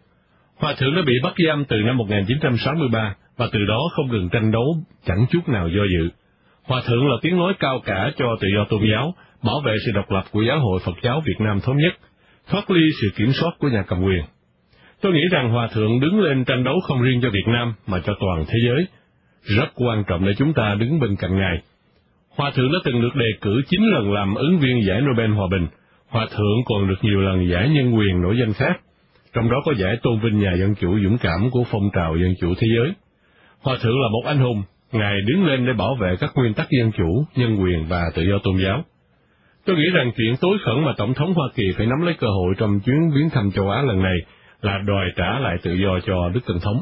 Hòa 0.60 0.74
thượng 0.78 0.94
đã 0.94 1.02
bị 1.06 1.14
bắt 1.22 1.34
giam 1.46 1.64
từ 1.64 1.76
năm 1.76 1.96
1963 1.96 3.14
và 3.36 3.48
từ 3.52 3.58
đó 3.68 3.80
không 3.92 4.08
ngừng 4.08 4.28
tranh 4.28 4.50
đấu 4.52 4.76
chẳng 5.06 5.26
chút 5.30 5.48
nào 5.48 5.68
do 5.68 5.82
dự. 5.82 6.08
Hòa 6.64 6.82
thượng 6.86 7.08
là 7.08 7.16
tiếng 7.22 7.36
nói 7.36 7.52
cao 7.58 7.80
cả 7.84 8.12
cho 8.16 8.36
tự 8.40 8.48
do 8.56 8.64
tôn 8.64 8.80
giáo, 8.92 9.14
bảo 9.44 9.60
vệ 9.64 9.74
sự 9.86 9.92
độc 9.94 10.10
lập 10.10 10.24
của 10.30 10.42
giáo 10.42 10.60
hội 10.60 10.80
Phật 10.84 10.96
giáo 11.02 11.22
Việt 11.26 11.40
Nam 11.40 11.60
thống 11.60 11.76
nhất, 11.76 11.92
thoát 12.48 12.70
ly 12.70 12.82
sự 13.00 13.08
kiểm 13.16 13.32
soát 13.32 13.50
của 13.58 13.68
nhà 13.68 13.82
cầm 13.88 14.02
quyền. 14.04 14.24
Tôi 15.00 15.12
nghĩ 15.12 15.22
rằng 15.32 15.50
Hòa 15.50 15.68
Thượng 15.72 16.00
đứng 16.00 16.20
lên 16.20 16.44
tranh 16.44 16.64
đấu 16.64 16.80
không 16.80 17.02
riêng 17.02 17.20
cho 17.22 17.30
Việt 17.30 17.46
Nam 17.46 17.74
mà 17.86 18.00
cho 18.04 18.14
toàn 18.20 18.44
thế 18.48 18.58
giới. 18.66 18.86
Rất 19.56 19.68
quan 19.74 20.04
trọng 20.08 20.26
để 20.26 20.32
chúng 20.38 20.52
ta 20.52 20.74
đứng 20.74 21.00
bên 21.00 21.16
cạnh 21.16 21.36
Ngài. 21.36 21.62
Hòa 22.36 22.50
Thượng 22.50 22.72
đã 22.72 22.78
từng 22.84 23.02
được 23.02 23.14
đề 23.14 23.26
cử 23.40 23.62
9 23.68 23.80
lần 23.92 24.12
làm 24.12 24.34
ứng 24.34 24.58
viên 24.58 24.86
giải 24.88 25.00
Nobel 25.00 25.30
Hòa 25.30 25.46
Bình. 25.50 25.66
Hòa 26.08 26.26
Thượng 26.36 26.64
còn 26.64 26.88
được 26.88 26.98
nhiều 27.02 27.20
lần 27.20 27.50
giải 27.50 27.68
nhân 27.68 27.96
quyền 27.96 28.22
nổi 28.22 28.36
danh 28.40 28.52
khác, 28.52 28.80
trong 29.36 29.50
đó 29.50 29.56
có 29.64 29.72
giải 29.78 29.96
tôn 30.02 30.20
vinh 30.20 30.38
nhà 30.38 30.52
dân 30.60 30.74
chủ 30.80 30.98
dũng 31.04 31.18
cảm 31.18 31.50
của 31.50 31.64
phong 31.70 31.90
trào 31.94 32.16
dân 32.16 32.34
chủ 32.40 32.54
thế 32.58 32.66
giới. 32.76 32.92
Hòa 33.60 33.76
Thượng 33.82 34.00
là 34.00 34.08
một 34.12 34.22
anh 34.24 34.38
hùng, 34.38 34.62
Ngài 34.92 35.14
đứng 35.26 35.46
lên 35.46 35.66
để 35.66 35.72
bảo 35.72 35.94
vệ 36.00 36.16
các 36.20 36.30
nguyên 36.34 36.54
tắc 36.54 36.66
dân 36.70 36.92
chủ, 36.96 37.24
nhân 37.36 37.56
quyền 37.62 37.86
và 37.88 38.02
tự 38.14 38.22
do 38.22 38.38
tôn 38.44 38.56
giáo. 38.64 38.84
Tôi 39.64 39.76
nghĩ 39.76 39.88
rằng 39.94 40.12
chuyện 40.16 40.34
tối 40.40 40.58
khẩn 40.64 40.84
mà 40.84 40.92
Tổng 40.96 41.14
thống 41.14 41.34
Hoa 41.34 41.48
Kỳ 41.54 41.64
phải 41.76 41.86
nắm 41.86 42.06
lấy 42.06 42.14
cơ 42.20 42.26
hội 42.26 42.54
trong 42.58 42.80
chuyến 42.80 43.10
viếng 43.14 43.30
thăm 43.30 43.50
châu 43.54 43.70
Á 43.70 43.82
lần 43.82 44.02
này 44.02 44.18
là 44.60 44.78
đòi 44.86 45.06
trả 45.16 45.38
lại 45.38 45.56
tự 45.62 45.72
do 45.72 46.00
cho 46.06 46.28
Đức 46.34 46.40
Tổng 46.46 46.60
thống. 46.60 46.80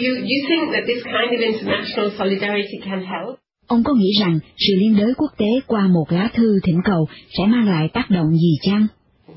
You, 0.00 0.12
you 0.30 0.38
think 0.48 0.62
that 0.72 0.84
this 0.88 1.04
kind 1.04 1.30
of 1.34 1.40
international 1.52 2.10
solidarity 2.18 2.78
can 2.84 3.00
help? 3.00 3.36
Ông 3.66 3.84
có 3.84 3.92
nghĩ 3.94 4.10
rằng 4.20 4.38
sự 4.56 4.74
liên 4.80 4.96
đới 4.98 5.14
quốc 5.16 5.30
tế 5.38 5.50
qua 5.66 5.88
một 5.94 6.06
lá 6.10 6.28
thư 6.34 6.60
thỉnh 6.64 6.80
cầu 6.84 7.06
sẽ 7.38 7.46
mang 7.46 7.68
lại 7.68 7.88
tác 7.92 8.10
động 8.10 8.30
gì 8.30 8.54
chăng? 8.62 8.86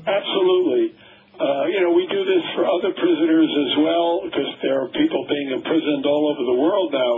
Absolutely. 0.04 0.99
Uh, 1.40 1.64
you 1.72 1.80
know, 1.80 1.92
we 1.96 2.04
do 2.04 2.20
this 2.20 2.44
for 2.52 2.68
other 2.68 2.92
prisoners 2.92 3.48
as 3.48 3.72
well 3.80 4.20
because 4.28 4.50
there 4.60 4.76
are 4.76 4.88
people 4.92 5.24
being 5.24 5.48
imprisoned 5.56 6.04
all 6.04 6.24
over 6.36 6.44
the 6.44 6.58
world 6.64 6.92
now 6.92 7.14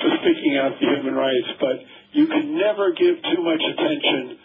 for 0.00 0.10
speaking 0.20 0.58
out 0.58 0.74
for 0.74 0.90
human 0.90 1.14
rights, 1.14 1.50
but 1.62 1.76
you 2.10 2.26
can 2.26 2.58
never 2.58 2.90
give 2.90 3.14
too 3.30 3.40
much 3.46 3.62
attention 3.72 4.42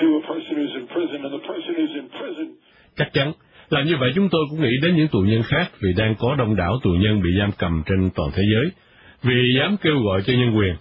to 0.00 0.06
a 0.18 0.22
person 0.26 0.52
who's 0.58 0.74
in 0.74 0.86
prison, 0.90 1.18
and 1.22 1.32
the 1.38 1.44
person 1.46 1.70
who's 1.78 1.94
in 2.02 2.08
prison. 2.18 2.46
Chắc 2.96 3.12
chắn, 3.12 3.32
là 3.70 3.82
như 3.82 3.96
vậy 4.00 4.12
chúng 4.14 4.28
tôi 4.30 4.40
cũng 4.50 4.60
nghĩ 4.62 4.74
đến 4.82 4.96
những 4.96 5.08
tù 5.08 5.18
nhân 5.18 5.42
khác 5.42 5.70
vì 5.80 5.92
đang 5.96 6.14
có 6.18 6.34
đông 6.38 6.56
đảo 6.56 6.72
tù 6.82 6.90
nhân 6.90 7.22
bị 7.22 7.30
giam 7.38 7.50
cầm 7.58 7.82
trên 7.86 8.10
toàn 8.14 8.30
thế 8.36 8.42
giới, 8.52 8.66
vì 9.22 9.54
dám 9.58 9.76
kêu 9.82 9.98
gọi 9.98 10.22
cho 10.26 10.32
nhân 10.32 10.56
quyền. 10.58 10.74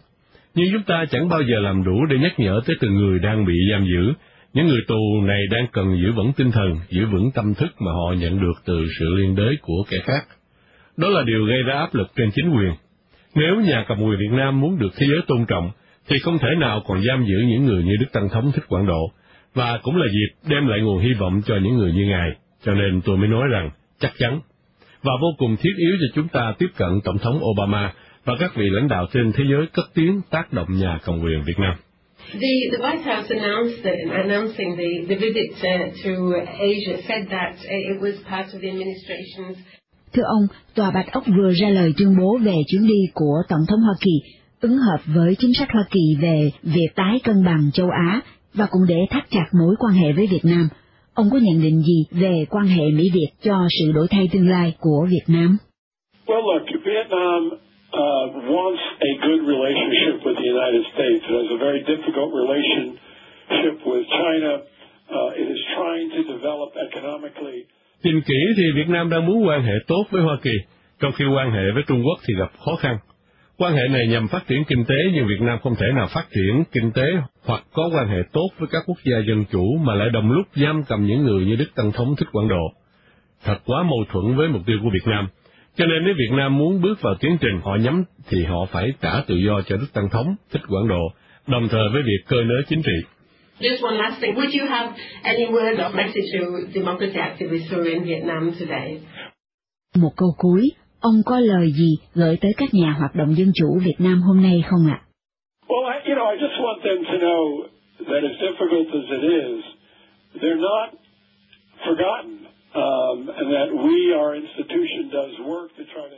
Nhưng 0.55 0.65
chúng 0.73 0.83
ta 0.83 1.05
chẳng 1.11 1.29
bao 1.29 1.41
giờ 1.41 1.59
làm 1.59 1.83
đủ 1.83 2.05
để 2.09 2.17
nhắc 2.17 2.39
nhở 2.39 2.61
tới 2.65 2.75
từng 2.81 2.95
người 2.95 3.19
đang 3.19 3.45
bị 3.45 3.53
giam 3.71 3.85
giữ. 3.85 4.13
Những 4.53 4.67
người 4.67 4.81
tù 4.87 5.21
này 5.21 5.41
đang 5.51 5.67
cần 5.71 5.97
giữ 6.01 6.11
vững 6.11 6.31
tinh 6.37 6.51
thần, 6.51 6.75
giữ 6.89 7.05
vững 7.05 7.31
tâm 7.31 7.53
thức 7.53 7.69
mà 7.79 7.91
họ 7.91 8.13
nhận 8.17 8.41
được 8.41 8.53
từ 8.65 8.85
sự 8.99 9.05
liên 9.15 9.35
đới 9.35 9.57
của 9.61 9.83
kẻ 9.89 9.97
khác. 10.03 10.23
Đó 10.97 11.09
là 11.09 11.23
điều 11.23 11.45
gây 11.45 11.63
ra 11.63 11.73
áp 11.73 11.95
lực 11.95 12.07
trên 12.15 12.29
chính 12.35 12.49
quyền. 12.49 12.73
Nếu 13.35 13.61
nhà 13.61 13.85
cầm 13.87 14.03
quyền 14.03 14.19
Việt 14.19 14.31
Nam 14.31 14.61
muốn 14.61 14.79
được 14.79 14.89
thế 14.97 15.07
giới 15.09 15.19
tôn 15.27 15.45
trọng, 15.45 15.71
thì 16.07 16.19
không 16.19 16.39
thể 16.39 16.47
nào 16.59 16.83
còn 16.87 17.03
giam 17.03 17.25
giữ 17.25 17.35
những 17.47 17.65
người 17.65 17.83
như 17.83 17.95
Đức 17.99 18.05
Tăng 18.13 18.29
Thống 18.29 18.51
Thích 18.51 18.63
Quảng 18.67 18.85
Độ, 18.85 19.11
và 19.53 19.79
cũng 19.83 19.95
là 19.95 20.05
dịp 20.07 20.49
đem 20.49 20.67
lại 20.67 20.79
nguồn 20.81 20.99
hy 20.99 21.13
vọng 21.13 21.41
cho 21.45 21.55
những 21.63 21.77
người 21.77 21.91
như 21.93 22.05
Ngài. 22.05 22.29
Cho 22.65 22.73
nên 22.73 23.01
tôi 23.01 23.17
mới 23.17 23.27
nói 23.27 23.47
rằng, 23.47 23.69
chắc 23.99 24.13
chắn, 24.17 24.39
và 25.03 25.11
vô 25.21 25.27
cùng 25.37 25.55
thiết 25.55 25.73
yếu 25.77 25.95
cho 26.01 26.07
chúng 26.15 26.27
ta 26.27 26.53
tiếp 26.57 26.69
cận 26.77 26.89
Tổng 27.03 27.17
thống 27.17 27.39
Obama 27.43 27.93
và 28.25 28.35
các 28.39 28.55
vị 28.55 28.69
lãnh 28.69 28.87
đạo 28.87 29.07
trên 29.13 29.31
thế 29.31 29.43
giới 29.49 29.67
cất 29.73 29.85
tiếng 29.93 30.21
tác 30.29 30.53
động 30.53 30.67
nhà 30.69 30.99
cầm 31.05 31.19
quyền 31.19 31.43
Việt 31.43 31.59
Nam. 31.59 31.75
The, 32.31 32.53
the 32.71 32.79
White 32.81 33.03
House 33.03 33.29
announced 33.29 33.83
that, 33.83 33.97
announcing 34.25 34.75
the, 34.75 35.05
the 35.07 35.15
visit 35.15 35.51
uh, 35.59 35.91
to 36.03 36.11
Asia 36.59 36.97
said 37.07 37.27
that 37.29 37.55
it 37.61 38.01
was 38.01 38.15
part 38.29 38.47
of 38.53 38.61
the 38.61 38.69
administration's 38.69 39.57
Thưa 40.13 40.23
ông, 40.23 40.47
Tòa 40.75 40.91
Bạch 40.91 41.11
Ốc 41.11 41.23
vừa 41.37 41.51
ra 41.61 41.69
lời 41.69 41.93
tuyên 41.97 42.17
bố 42.19 42.37
về 42.37 42.55
chuyến 42.67 42.87
đi 42.87 42.99
của 43.13 43.41
Tổng 43.49 43.65
thống 43.69 43.79
Hoa 43.79 43.93
Kỳ, 44.01 44.11
ứng 44.61 44.77
hợp 44.77 44.97
với 45.05 45.35
chính 45.39 45.53
sách 45.59 45.71
Hoa 45.71 45.83
Kỳ 45.91 46.15
về 46.21 46.51
việc 46.63 46.87
tái 46.95 47.19
cân 47.23 47.45
bằng 47.45 47.71
châu 47.73 47.89
Á 47.89 48.21
và 48.53 48.67
cũng 48.71 48.81
để 48.87 48.97
thắt 49.09 49.23
chặt 49.29 49.45
mối 49.53 49.75
quan 49.79 49.93
hệ 49.93 50.11
với 50.11 50.27
Việt 50.27 50.43
Nam. 50.43 50.67
Ông 51.13 51.29
có 51.31 51.37
nhận 51.37 51.61
định 51.61 51.81
gì 51.81 52.05
về 52.11 52.45
quan 52.49 52.65
hệ 52.65 52.83
Mỹ-Việt 52.91 53.29
cho 53.43 53.67
sự 53.79 53.91
đổi 53.91 54.07
thay 54.09 54.29
tương 54.31 54.49
lai 54.49 54.73
của 54.79 55.07
Việt 55.09 55.25
Nam? 55.27 55.57
Well, 56.27 56.41
look, 56.41 56.83
Vietnam 56.85 57.49
uh, 57.93 58.25
wants 58.49 58.83
a 59.09 59.11
good 59.25 59.41
relationship 59.53 60.15
with 60.25 60.35
the 60.41 60.47
United 60.55 60.83
States. 60.93 61.21
It 61.29 61.35
has 61.41 61.49
a 61.57 61.59
very 61.65 61.81
difficult 61.91 62.29
relationship 62.41 63.75
with 63.85 64.05
China. 64.09 64.51
Uh, 65.09 65.41
it 65.41 65.47
is 65.55 65.61
trying 65.77 66.07
to 66.15 66.21
develop 66.33 66.69
economically. 66.87 67.59
Nhìn 68.03 68.21
kỹ 68.21 68.39
thì 68.57 68.63
Việt 68.75 68.89
Nam 68.89 69.09
đang 69.09 69.25
muốn 69.25 69.47
quan 69.47 69.63
hệ 69.63 69.73
tốt 69.87 70.03
với 70.11 70.21
Hoa 70.21 70.37
Kỳ, 70.43 70.51
trong 70.99 71.11
khi 71.11 71.25
quan 71.25 71.51
hệ 71.51 71.71
với 71.73 71.83
Trung 71.87 72.03
Quốc 72.05 72.19
thì 72.27 72.33
gặp 72.39 72.51
khó 72.65 72.75
khăn. 72.75 72.97
Quan 73.57 73.73
hệ 73.73 73.87
này 73.91 74.07
nhằm 74.07 74.27
phát 74.27 74.47
triển 74.47 74.63
kinh 74.67 74.85
tế 74.85 74.95
nhưng 75.13 75.27
Việt 75.27 75.41
Nam 75.41 75.57
không 75.63 75.75
thể 75.75 75.87
nào 75.95 76.07
phát 76.13 76.25
triển 76.35 76.63
kinh 76.71 76.91
tế 76.91 77.05
hoặc 77.45 77.63
có 77.73 77.89
quan 77.93 78.07
hệ 78.07 78.17
tốt 78.31 78.49
với 78.59 78.69
các 78.71 78.83
quốc 78.85 78.97
gia 79.05 79.17
dân 79.27 79.45
chủ 79.51 79.77
mà 79.81 79.95
lại 79.95 80.09
đồng 80.09 80.31
lúc 80.31 80.47
giam 80.55 80.83
cầm 80.87 81.05
những 81.05 81.23
người 81.23 81.45
như 81.45 81.55
Đức 81.55 81.75
Tăng 81.75 81.91
Thống 81.91 82.15
Thích 82.17 82.27
Quảng 82.31 82.47
Độ. 82.47 82.73
Thật 83.43 83.57
quá 83.65 83.83
mâu 83.83 84.05
thuẫn 84.09 84.35
với 84.35 84.47
mục 84.47 84.61
tiêu 84.65 84.77
của 84.83 84.89
Việt 84.93 85.07
Nam. 85.11 85.27
Cho 85.77 85.85
nên 85.85 86.05
nếu 86.05 86.13
Việt 86.17 86.31
Nam 86.37 86.57
muốn 86.57 86.81
bước 86.81 87.01
vào 87.01 87.15
tiến 87.19 87.37
trình 87.41 87.59
họ 87.63 87.75
nhắm 87.75 88.03
thì 88.29 88.43
họ 88.43 88.65
phải 88.71 88.89
trả 89.01 89.11
tự 89.27 89.35
do 89.35 89.61
cho 89.61 89.77
Đức 89.77 89.87
Tăng 89.93 90.09
Thống 90.09 90.35
Thích 90.51 90.61
Quảng 90.69 90.87
Độ, 90.87 91.11
đồng 91.47 91.67
thời 91.71 91.89
với 91.93 92.01
việc 92.01 92.23
cơ 92.27 92.37
nới 92.43 92.63
chính 92.67 92.81
trị. 92.83 93.07
Just 93.59 93.83
one 93.85 93.97
last 93.97 94.21
thing. 94.21 94.35
Would 94.35 94.59
you 94.59 94.69
have 94.69 94.93
any 95.23 95.45
word 95.45 95.75
of 95.77 95.95
message 95.95 96.27
to 96.33 96.39
democracy 96.73 97.19
activists 97.19 97.69
who 97.69 97.77
are 97.77 97.89
in 97.89 98.03
Vietnam 98.03 98.51
today? 98.59 98.99
Một 99.95 100.11
câu 100.17 100.29
cuối, 100.37 100.71
ông 100.99 101.15
có 101.25 101.39
lời 101.39 101.71
gì 101.71 101.95
gửi 102.15 102.37
tới 102.41 102.51
các 102.57 102.69
nhà 102.73 102.91
hoạt 102.99 103.15
động 103.15 103.35
dân 103.37 103.51
chủ 103.55 103.79
Việt 103.85 103.95
Nam 103.99 104.21
hôm 104.21 104.41
nay 104.41 104.63
không 104.65 104.87
ạ? 104.91 105.01
Well, 105.67 105.85
I, 105.93 106.09
you 106.09 106.15
know, 106.15 106.27
I 106.33 106.37
just 106.45 106.57
want 106.65 106.79
them 106.83 107.03
to 107.11 107.17
know 107.25 107.67
that 108.07 108.23
as 108.29 108.35
difficult 108.45 108.87
as 108.99 109.05
it 109.17 109.23
is, 109.23 109.63
they're 110.41 110.61
not 110.61 110.89
forgotten, 111.85 112.37
um, 112.73 113.27
and 113.27 113.47
that 113.55 113.69
we, 113.83 113.95
our 114.19 114.35
institution, 114.41 115.09
does 115.11 115.47
work 115.47 115.67
to 115.77 115.83
try 115.93 116.05
to. 116.11 116.17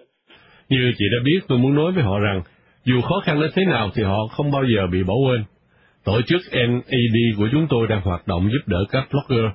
Như 0.69 0.91
chị 0.97 1.05
đã 1.11 1.23
biết, 1.23 1.39
tôi 1.47 1.57
muốn 1.57 1.75
nói 1.75 1.91
với 1.91 2.03
họ 2.03 2.19
rằng, 2.19 2.41
dù 2.85 3.01
khó 3.01 3.19
khăn 3.25 3.41
đến 3.41 3.51
thế 3.55 3.65
nào 3.65 3.89
thì 3.95 4.03
họ 4.03 4.27
không 4.31 4.51
bao 4.51 4.63
giờ 4.63 4.87
bị 4.91 5.03
bỏ 5.03 5.13
quên. 5.27 5.43
Tổ 6.05 6.21
chức 6.21 6.41
NAD 6.51 7.37
của 7.37 7.47
chúng 7.51 7.67
tôi 7.69 7.87
đang 7.87 8.01
hoạt 8.01 8.27
động 8.27 8.49
giúp 8.51 8.67
đỡ 8.67 8.85
các 8.91 9.07
blogger. 9.11 9.51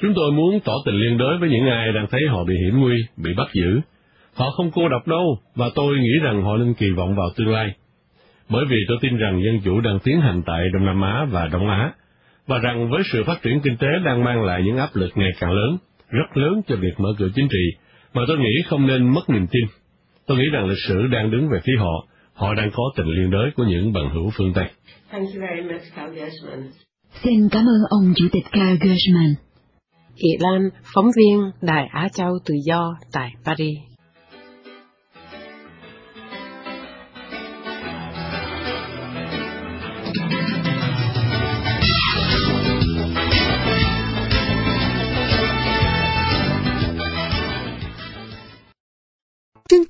Chúng 0.00 0.12
tôi 0.16 0.32
muốn 0.32 0.60
tỏ 0.64 0.72
tình 0.84 0.94
liên 0.94 1.18
đới 1.18 1.38
với 1.40 1.48
những 1.48 1.66
ai 1.66 1.92
đang 1.92 2.06
thấy 2.10 2.20
họ 2.28 2.44
bị 2.44 2.54
hiểm 2.64 2.80
nguy, 2.80 2.96
bị 3.16 3.30
bắt 3.36 3.48
giữ. 3.52 3.80
Họ 4.34 4.50
không 4.50 4.70
cô 4.74 4.88
độc 4.88 5.08
đâu, 5.08 5.38
và 5.54 5.66
tôi 5.74 5.98
nghĩ 5.98 6.18
rằng 6.22 6.42
họ 6.42 6.56
nên 6.56 6.74
kỳ 6.74 6.90
vọng 6.90 7.14
vào 7.14 7.28
tương 7.36 7.48
lai. 7.48 7.74
Bởi 8.48 8.64
vì 8.64 8.76
tôi 8.88 8.98
tin 9.00 9.16
rằng 9.16 9.42
dân 9.44 9.60
chủ 9.64 9.80
đang 9.80 9.98
tiến 10.04 10.20
hành 10.20 10.42
tại 10.46 10.60
Đông 10.72 10.86
Nam 10.86 11.02
Á 11.02 11.26
và 11.30 11.48
Đông 11.52 11.68
Á, 11.68 11.92
và 12.46 12.58
rằng 12.58 12.90
với 12.90 13.02
sự 13.12 13.24
phát 13.24 13.42
triển 13.42 13.60
kinh 13.60 13.76
tế 13.76 13.88
đang 14.04 14.24
mang 14.24 14.44
lại 14.44 14.62
những 14.62 14.76
áp 14.76 14.90
lực 14.94 15.10
ngày 15.14 15.30
càng 15.40 15.52
lớn, 15.52 15.76
rất 16.12 16.36
lớn 16.36 16.62
cho 16.68 16.76
việc 16.76 16.94
mở 16.98 17.08
cửa 17.18 17.28
chính 17.34 17.48
trị, 17.48 17.78
mà 18.14 18.22
tôi 18.28 18.38
nghĩ 18.38 18.62
không 18.66 18.86
nên 18.86 19.14
mất 19.14 19.30
niềm 19.30 19.46
tin. 19.46 19.64
Tôi 20.26 20.38
nghĩ 20.38 20.44
rằng 20.52 20.66
lịch 20.66 20.84
sử 20.88 21.06
đang 21.06 21.30
đứng 21.30 21.48
về 21.48 21.58
phía 21.64 21.76
họ, 21.78 22.06
họ 22.34 22.54
đang 22.54 22.70
có 22.74 22.82
tình 22.96 23.06
liên 23.06 23.30
đới 23.30 23.50
của 23.56 23.64
những 23.64 23.92
bằng 23.92 24.10
hữu 24.14 24.30
phương 24.36 24.52
Tây. 24.54 24.66
Thank 25.10 25.28
you 25.34 25.40
very 25.40 25.62
much, 25.72 25.82
Carl 25.96 26.14
Gershman. 26.14 26.70
Xin 27.24 27.48
cảm 27.50 27.62
ơn 27.62 27.82
ông 27.90 28.12
Chủ 28.16 28.26
tịch 28.32 28.44
Carl 28.52 28.76
Gershman. 28.80 29.34
Ị 30.16 30.30
Lan, 30.40 30.60
phóng 30.94 31.06
viên 31.16 31.50
Đài 31.62 31.86
Á 31.86 32.08
Châu 32.14 32.32
Tự 32.46 32.54
Do 32.66 32.94
tại 33.12 33.30
Paris. 33.44 33.91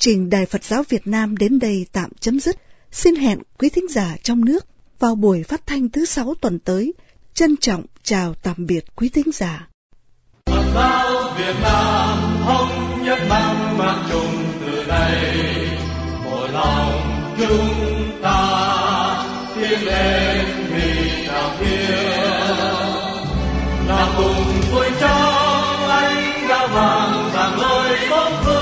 trình 0.03 0.31
Đài 0.31 0.47
Phật 0.47 0.65
giáo 0.65 0.83
Việt 0.89 1.07
Nam 1.07 1.37
đến 1.37 1.59
đây 1.59 1.87
tạm 1.93 2.11
chấm 2.21 2.41
dứt. 2.41 2.57
Xin 2.91 3.15
hẹn 3.15 3.39
quý 3.59 3.69
thính 3.69 3.89
giả 3.89 4.17
trong 4.23 4.45
nước 4.45 4.67
vào 4.99 5.15
buổi 5.15 5.43
phát 5.43 5.67
thanh 5.67 5.89
thứ 5.89 6.05
sáu 6.05 6.35
tuần 6.41 6.59
tới. 6.59 6.93
Trân 7.35 7.57
trọng 7.57 7.85
chào 8.03 8.35
tạm 8.43 8.67
biệt 8.67 8.85
quý 8.97 9.09
thính 9.09 9.33
giả. 9.33 9.69
Phật 10.47 10.65
giáo 10.75 11.35
Việt 11.39 11.55
Nam 11.63 12.19
thống 12.45 13.03
nhất 13.05 13.19
mang 13.29 13.79
mang 13.79 14.09
chung 14.13 14.45
từ 14.67 14.85
nay 14.89 15.37
mỗi 16.25 16.49
lòng 16.49 17.35
chúng 17.39 18.21
ta 18.23 18.39
tiến 19.55 19.85
lên 19.85 20.47
vì 20.75 21.27
đạo 21.27 21.57
thiên 21.61 22.57
là 23.89 24.15
cùng 24.17 24.73
vui 24.73 24.87
trong 25.01 25.89
anh 25.89 26.49
đã 26.49 26.67
vàng 26.67 27.31
vàng 27.35 27.61
lời 27.61 28.09
bóng 28.11 28.43
vương 28.47 28.62